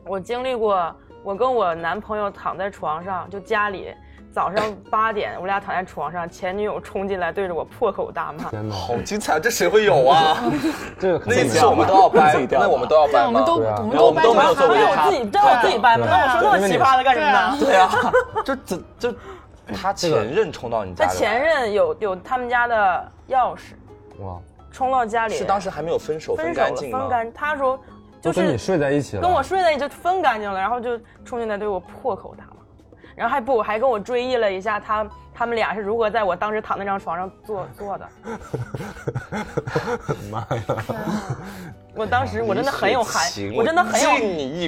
[0.05, 3.95] 我经历过，我跟我男朋友躺在床上，就家里
[4.33, 8.49] 早上八点，我俩躺在床上，前女友冲进来对着我破口大骂。
[8.49, 10.39] 天哪，好精彩，这谁会有啊？
[10.99, 13.19] 这个那一次我们都要掰自己，掉那我们都要掰吗？
[13.19, 13.55] 但我们都
[14.07, 16.07] 我们都没有做过让我自己让我自己掰吗？
[16.09, 17.57] 那我说那么奇葩的干什么呢？
[17.61, 17.91] 对啊，
[18.43, 19.15] 就就就
[19.75, 23.75] 他前任冲到你家，他前任有有他们家的钥匙，
[24.25, 24.39] 哇，
[24.73, 26.91] 冲到家里，是当时还没有分手分手了，干净？
[26.91, 27.33] 分干。
[27.35, 27.79] 他说
[28.23, 32.52] 就是跟你睡在一起了，跟我睡在一起就分干净了，然后就冲进来对我破口大骂，
[33.15, 38.09] 然后还不还跟我追忆了一下他他们俩是如何在我当时躺那张床上坐坐的。
[40.31, 40.47] 妈呀！
[41.95, 43.23] 我当时我真的很有涵
[43.55, 44.09] 我真的很有，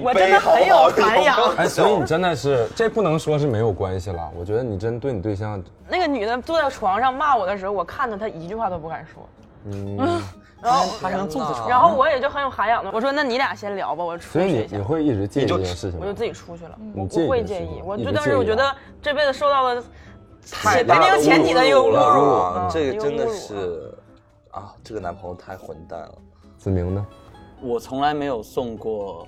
[0.05, 1.39] 我真的很有涵养。
[1.57, 4.31] 哎，所以你真的是，这不能说是没有关系了。
[4.37, 9.27] 我觉得你真对你对象，那个女的坐在床上骂我的时候，我看着她一句话都不敢说。
[9.65, 9.97] 嗯，
[10.63, 14.83] 然后然后我也就很有涵养的，我说那你俩先聊吧，我出所以去一下你你。
[14.83, 16.13] 会一直介意这件事情吗我就？
[16.15, 19.83] 自己出去了，我不会介意我就但是我觉得这辈子受到的
[20.51, 21.91] 太大的肯定前几的一个侮
[22.71, 23.95] 这个真的是
[24.51, 26.15] 啊，这个男朋友太混蛋了。
[26.59, 27.07] 子明呢？
[27.63, 29.27] 我从来没有送过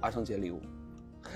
[0.00, 0.60] 儿童节礼物，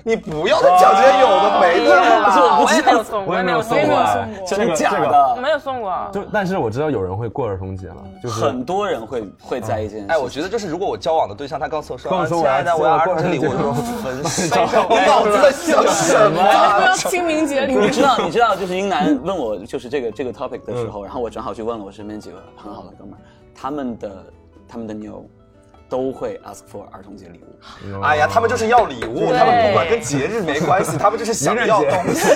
[0.04, 2.40] 你不要再讲这些有的没的了不是。
[2.60, 5.36] 我也没有送，我也没有送送过，我也没有哎送过真的假这个的？
[5.40, 6.10] 没有送过。
[6.12, 10.06] 就但是我知道有人会过儿童节了，就是很多人会会在意这件事。
[10.08, 14.86] 哎，我觉得就是如果我交往的对象，他告诉我说，亲爱的，我要过童节礼物，我儿童节就说分手。
[14.90, 16.78] 你脑子在想什么啊？
[16.78, 23.18] 不要清明节你知道，你知道，就是英男问我就是这个这个 topic 的时候，然后我正好去问了我身边几个很好的哥们儿，
[23.54, 24.10] 他们的
[24.68, 25.24] 他们的妞，
[25.90, 28.00] 都会 ask for 儿童节礼物。
[28.00, 32.30] 哎呀，他们就是要礼物，他们不管跟节日没关系，他们就是想要东西。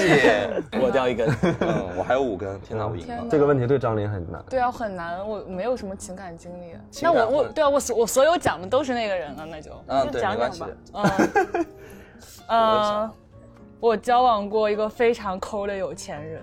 [0.83, 1.29] 我掉一根，
[1.61, 3.25] 嗯，我还有五根，天哪，我赢了。
[3.31, 4.45] 这个问题对张琳很难。
[4.51, 6.77] 对啊，很难，我没有什么情感经历。
[7.01, 10.65] 那我我对啊，我所我所有讲的都是那个人了，那就嗯，对，讲没关系。
[10.93, 11.67] 嗯
[12.49, 13.11] 呃，
[13.79, 16.43] 我交往过一个非常抠的有钱人，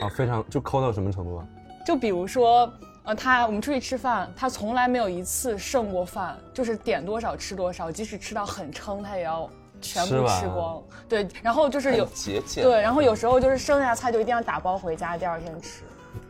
[0.00, 1.44] 啊，非常就抠到什么程度啊？
[1.84, 2.72] 就比如说。
[3.08, 9.48] 呃，他我们出去吃饭，他从来没有一次剩过饭，就是点多少吃多少，即使吃到很撑，他也要
[9.80, 10.82] 全部吃光。
[11.08, 12.62] 对，然后就是有节俭。
[12.62, 15.84] 对，然后有时候就是剩下菜就一定要打包回家，第二天吃。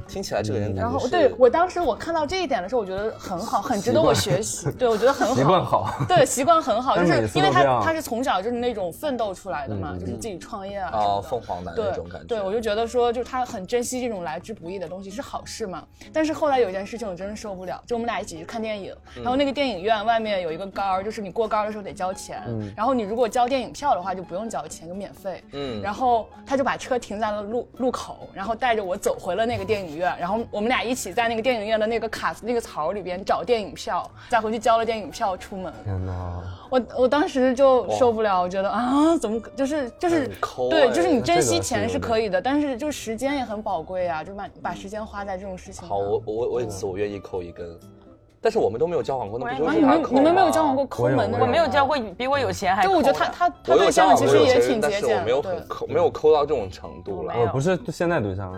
[0.08, 4.70] 听起来这个人感然后对我当时我看到这一点的时候，我觉得很好，很值得我学习。
[4.72, 11.28] 对，我觉得很好， 习惯好对，习惯很好，就是因为他他是从小就是那种奋斗出来的嘛，就是自己创业啊什么哦，的。
[11.28, 12.26] 凤凰男对那种感觉。
[12.26, 15.84] 对，我就觉得说，就是他很珍惜这种来之不易的东西是好事嘛。
[16.12, 22.42] 但是后来有一件事情我真的受不了，就我们俩一起去看电影，然后那个电影院外面有一个杆儿，就是你过杆儿的时候得交钱，
[22.76, 25.42] 然后你如果交电影票的话就不用交钱，就免费。
[25.52, 35.72] 嗯然后他就把车停在了路路口，然后带着我走回了那个电影院，然后我们俩一起在那个电影院的那个卡那个槽里边找电影票，再回去交了电影票出门。
[35.84, 36.42] 天哪！
[36.70, 45.88] 我我当时就受不了，我觉得啊，怎么就是就是抠对，哎就是你珍惜钱是可以的，但是就时间也很宝贵啊，就把把时间花在这种事情上。
[45.88, 47.66] 好，我我我此我愿意扣一根，
[48.40, 51.38] 但是我们都没有交往过，那不就啊你们是他扣你们没有交往过抠门的我吗？
[51.40, 53.30] 我没有交过比我有钱还就我觉得抠的。
[53.32, 57.46] 他他他我有对交往过有象其实也钱人但是我挺节俭，对没有很，抠，没有抠到这种程度了。
[57.52, 58.54] 不是现在对象，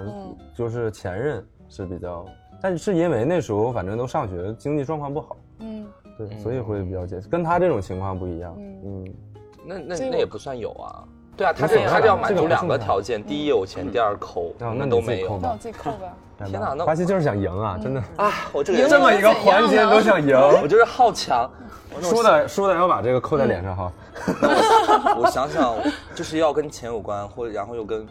[0.55, 2.25] 就是前任是比较，
[2.61, 5.87] 但是因为那时候反正都上学，经济状况不好，嗯，
[6.19, 8.55] 对，所以会比较节，跟他这种情况不一样。
[8.59, 9.05] 嗯，
[9.65, 11.05] 那那那也不算有啊。
[11.37, 15.39] 对啊，他这他这要满足两个条件：第一有钱，第二抠，那都没有。
[15.41, 16.15] 那我自己抠吧。
[16.47, 21.51] 天天哪那巴西就是想赢啊，真的，啊，我这个这么一个环节都想赢，我就是好强。
[22.01, 23.93] 输的输的要把这个扣在脸上哈。
[25.19, 25.75] 我想想，
[26.15, 28.07] 就是要跟钱有关，或者然后又跟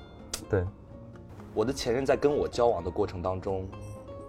[0.50, 0.66] 对，
[1.54, 3.66] 我的前任在跟我交往的过程当中，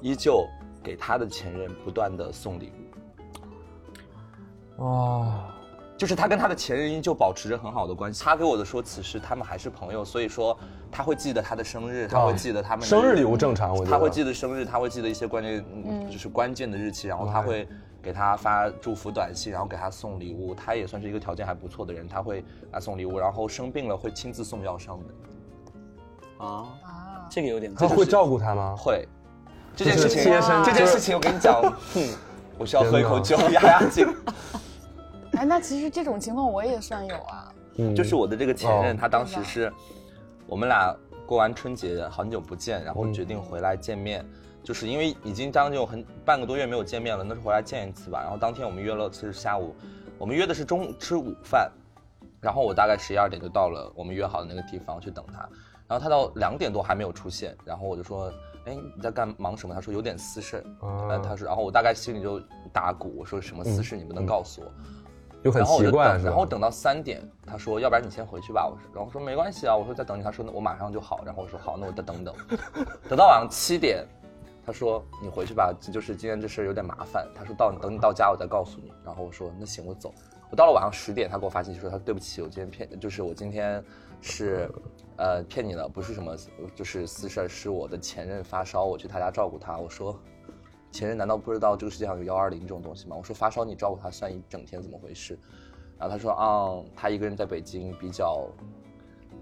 [0.00, 0.46] 依旧
[0.84, 2.72] 给他的前任不断的送礼
[4.78, 4.84] 物。
[4.84, 5.44] 哇，
[6.00, 8.24] 就是他跟他的前任依旧保持着很好的关系。
[8.24, 10.58] 他给我的说辞是他们还是朋友，所以说
[10.90, 17.68] 他会记得他的生日，他会记得他们的生日礼物正常，我觉得他会记得生日，他会记得一些关键，嗯，就是关键的日期，然后他会
[18.00, 20.54] 给他发祝福短信，然后给他送礼物。
[20.54, 25.06] 他也算是一个条件还不错的人，他会啊送礼物，然后生病了会亲自送药上门。
[26.38, 28.74] 啊，啊，这个有点他会照顾他吗？
[28.74, 29.06] 会，
[29.76, 30.32] 这件事情，
[30.64, 31.60] 这件事情我跟你讲，
[31.92, 32.08] 哼，
[32.56, 34.08] 我需要喝一口酒压压惊。
[35.40, 37.54] 哎，那其实这种情况我也算有啊。
[37.76, 37.94] 嗯。
[37.96, 38.98] 就是我的这个前任，哦。
[39.00, 39.72] 他当时是
[40.46, 43.12] 我们俩过完春节很久不见，然后嗯。
[43.12, 44.22] 决定回来见面，
[44.62, 48.20] 就是因为已经将近有很半个多月没有见面了，那是回来见一次吧。
[48.20, 49.74] 然后当天我们约了是下午，
[50.18, 51.72] 我们约的是中午吃午饭，
[52.38, 55.48] 然后我大概十一二点就到了我们约好的那个地方去等他，
[55.88, 58.30] 然后他到两点多还没有出现，然后我就说，
[58.66, 59.74] 哎你在干忙什么？
[59.74, 60.62] 他说有点私事，
[61.22, 62.38] 他说，然后我大概心里就
[62.74, 64.70] 打鼓，我说什么私事你不能告诉我
[65.42, 66.18] 就很，奇怪？
[66.18, 72.34] 然后等到三点，他说要不然你先回去吧，我说，然后说没关系啊，我说再等你，他说那我马上就好，然后我说好，那我再等等，
[73.08, 74.06] 等到晚上七点，
[74.64, 80.12] 他说你回去吧，就是今天这事儿有点麻烦，他说到等你到家我再告诉你，然后我说那行我走，
[80.50, 83.82] 我到了晚上十点，他给我发信息说他对不起，我今天骗，就是我今天
[84.20, 84.70] 是。
[85.22, 86.34] 呃，骗你了，不是什么，
[86.74, 89.76] 就是私事儿，是我的前任发烧，我去他家照顾他。
[89.76, 90.18] 我说，
[90.92, 93.16] 前任难道不知道这个世界上有幺二零这种东西吗？
[93.16, 95.38] 我说发烧你照顾他算一整天，怎么回事？
[95.98, 98.48] 然后他说啊、他一个人在北京比较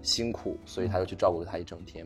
[0.01, 2.05] 辛苦，所以他就去照顾了他一整天。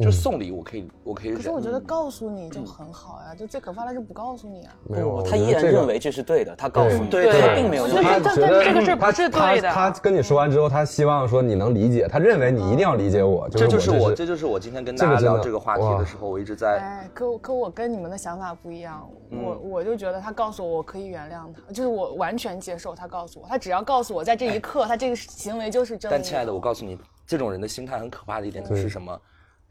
[0.00, 1.34] 就送礼物可以，我可以。
[1.34, 4.72] 可是我觉得告诉你就很好呀，就最可怕的是不告诉你啊。
[4.88, 26.16] 没有，他依然认为这是对的，他告诉你，对他并没有他觉得这个事儿不是对的他他跟你说完之后，他希望说你能理解，他认为你一定要理解我，这就是我，这就是我今天跟大家聊这个话题的时候，我一直在哎，可可我跟你们的想法不一样，嗯我我就觉得他告诉我我可以原谅他，就是我完全接受他告诉我，他只要告诉我在这一刻他这个行为就是真的。
[26.16, 29.20] 但亲爱的，我告诉你，这种人的心态很可怕的一点就是什么？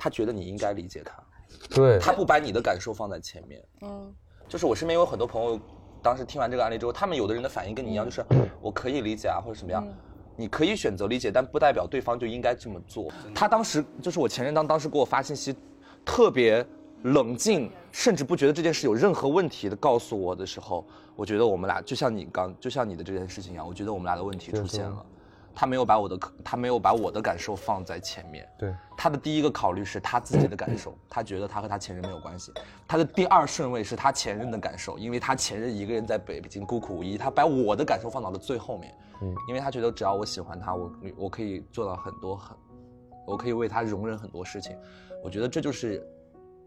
[0.02, 1.14] 他觉得你应该理解他，
[1.76, 3.62] 对他不把你的感受放在前面。
[3.82, 4.16] 嗯，
[4.47, 5.60] 就是我身边有很多朋友，
[6.02, 8.26] 当时听完这个案例之后，他们有的人的反应跟你一样，就是
[8.62, 9.86] 我可以理解啊，或者什么样。
[10.38, 13.12] 你可以选择理解，但不代表对方就应该这么做。
[13.36, 15.54] 他当时就是我前任当当时给我发信息，
[16.06, 16.66] 特别
[17.04, 20.86] 冷静，甚至不觉得这件事有任何问题的告诉我的时候，
[21.18, 25.06] 我觉得我们俩就像你刚就像你的这件事情一样，我觉得我们俩的问题出现了。
[25.54, 28.47] 他没有把我的他没有把我的感受放在前面。
[28.58, 32.52] 对，他的第一个考虑是他自己的感受，他觉得他和他前任没有关系。
[32.88, 38.93] 他的第二顺位是他前任的感受，因为他前任一个人在北京孤苦无依，他把我的感受放到了最后面。
[39.22, 42.56] 嗯，因为他觉得只要我喜欢他，我我可以做到很多很，
[43.28, 44.78] 我可以为他容忍很多事情。
[45.24, 46.06] 我觉得这就是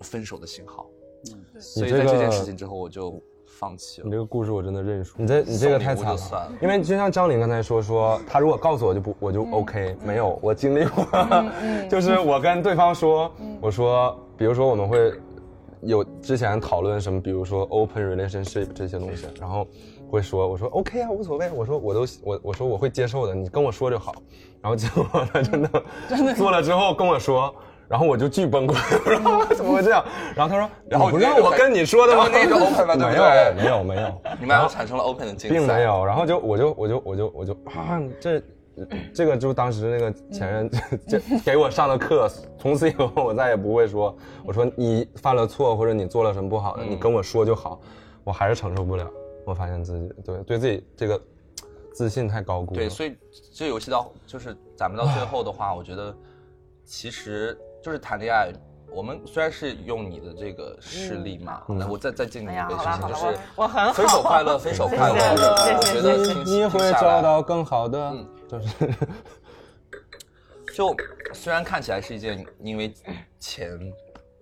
[0.00, 0.86] 分手的信号。
[1.32, 3.22] 嗯，所以在这件事情之后，我就。
[3.62, 4.04] 放弃了。
[4.06, 5.14] 你这个故事我真的认输。
[5.16, 6.52] 你这你这个太惨了。
[6.60, 9.94] 因为就像张琳刚才说说，他如果告诉我就不我就 OK。
[10.04, 11.06] 没有，我经历过，
[11.88, 15.12] 就是我跟对方说，我说，比如说我们会
[15.82, 19.64] 有之前讨论什么，比如说 open relationship 这些东西，然后
[20.10, 24.12] 会说，我说 OK 啊，无所谓，我说我都我我说我会接受的，你跟我说就好。
[24.60, 27.54] 然后结果他真的真的做了之后跟我说。
[27.92, 28.72] 然后我就巨崩溃，
[29.04, 30.02] 我说怎么会这样？
[30.34, 32.26] 然后他说，然后不是我跟你说的吗？
[32.32, 32.96] 那个 open 吗？
[32.96, 33.22] 没有，
[33.54, 34.22] 没有，没有。
[34.40, 36.02] 你们俩产生了 open 的经历，并没有。
[36.02, 38.42] 然后就我就我就我就我就啊，这
[39.12, 40.70] 这个就当时那个前任
[41.06, 42.26] 这给我上的课，
[42.58, 47.78] 从此以后我再也不会说，我说你犯了错或者你做了什么不好的，你跟我说就好。
[48.24, 49.06] 我还是承受不了，
[49.44, 51.20] 我发现自己对对自己这个
[51.92, 52.80] 自信太高估了。
[52.80, 53.14] 对，所以
[53.52, 56.16] 这游戏到就是咱们到最后的话，我觉得
[56.86, 57.54] 其实。
[57.82, 58.52] 就是谈恋爱，
[58.92, 65.14] 我们虽然是用你的这个事例嘛，那我再再敬你一杯事情，就是我很分手快乐，分手快乐，
[65.76, 68.14] 我觉得你会找到更好的，
[68.48, 68.68] 就是，
[70.72, 70.96] 就
[71.34, 72.94] 虽然看起来是一件因为
[73.40, 73.76] 钱、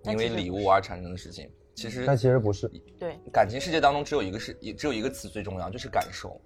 [0.03, 2.67] 因为礼物而产生的事情，其实但其实不是。
[2.99, 6.39] 对，感情世界当中只有一个是，只有一个词最重要，就是感受。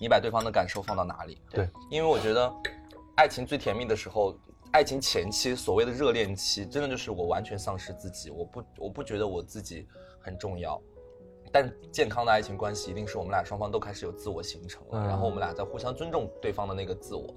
[0.00, 1.42] 你把对方的感受放到哪里？
[1.50, 2.52] 对，因为我觉得
[3.16, 4.38] 爱情最甜蜜的时候。
[4.72, 9.86] 爱情前期所谓的热恋期，真的就是我完全丧失自己，我不我不觉得我自己
[10.20, 10.80] 很重要。
[11.50, 17.34] 但健康的爱情关系一定是我们俩双方都开始有自我形成了，然后我们俩在互相尊重对方的那个自我。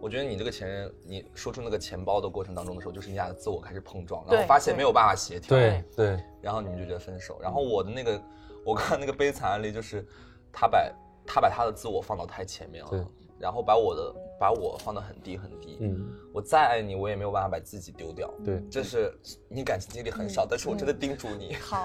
[0.00, 7.38] 我觉得你这个前任，你说出那个钱包的过程当中的时候，就是你俩的自我开始碰撞，然后发现没有办法协调，对对，然后你们就觉得分手。
[7.42, 8.22] 然后我的那个，
[8.64, 10.02] 我看那个悲惨案例就是，
[10.50, 10.90] 他把
[11.26, 13.06] 他把他的自我放到太前面了。
[13.40, 18.30] 然后把我的把我放得很低很低，嗯，我再爱你，我也没有办法把自己丢掉。
[18.44, 19.12] 对，这是
[19.48, 21.84] 你感情经历很少，但是我真的叮嘱你，好，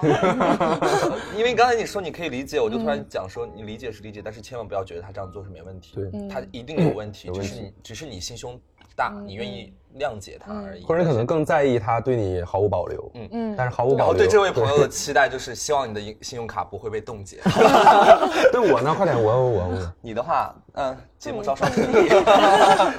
[1.36, 8.60] 因为刚才你说你可以理解，我就突然讲说你理解是理解，但是千万不要觉得他这样做是没问题，对，他一定有问题，只是你只是你心胸。
[8.94, 14.14] 大，你愿意谅解他而已，或者可能更在意他对你毫无保留，嗯嗯，但是毫无保留。
[14.18, 17.38] 对这位朋友的期待就是希望你的信用卡不会被冻结。
[18.52, 19.92] 对 我呢，快点，我我我。
[20.00, 22.08] 你的话，嗯，节目招商 顺利，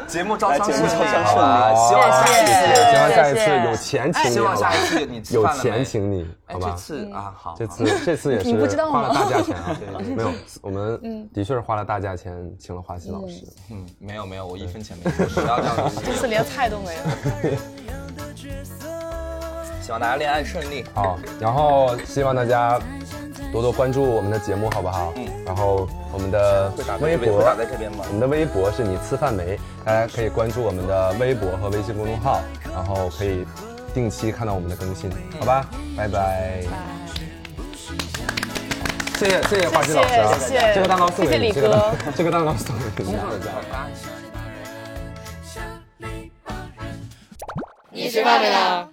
[0.08, 2.52] 节目招商顺利，希望下一次，
[2.92, 6.70] 希望下一次有钱请你，希望下一次你有钱请你，好吧？
[6.72, 9.78] 这次啊，好，这次这次也是花了大价钱啊，
[10.16, 10.32] 没有，
[10.62, 15.92] 我们的确是花了大价钱请了华西老师，嗯，没有没有，我一分钱没有，不要这样。
[16.06, 17.00] 这次连菜都没有。
[19.82, 20.84] 希望大家恋爱顺利。
[20.94, 22.78] 好，然后希望大家
[23.54, 25.14] 多多关注我们的节目，好不好？
[25.16, 25.26] 嗯。
[25.46, 26.70] 然后我们的
[27.00, 28.04] 微博在这边吗？
[28.08, 29.58] 我们的微博是你吃饭没？
[29.86, 32.42] 大家可以关注我们的微博和微信公众号，
[32.74, 33.46] 然后可以
[33.94, 35.10] 定期看到我们的更新，
[35.40, 35.66] 好吧？
[35.96, 36.64] 拜拜。
[39.18, 40.10] 谢谢谢谢华西老师，
[40.42, 40.74] 谢谢。
[40.76, 43.16] 这个蛋糕送给李哥，这个蛋糕送给你。
[47.98, 48.90] 你吃饭没有？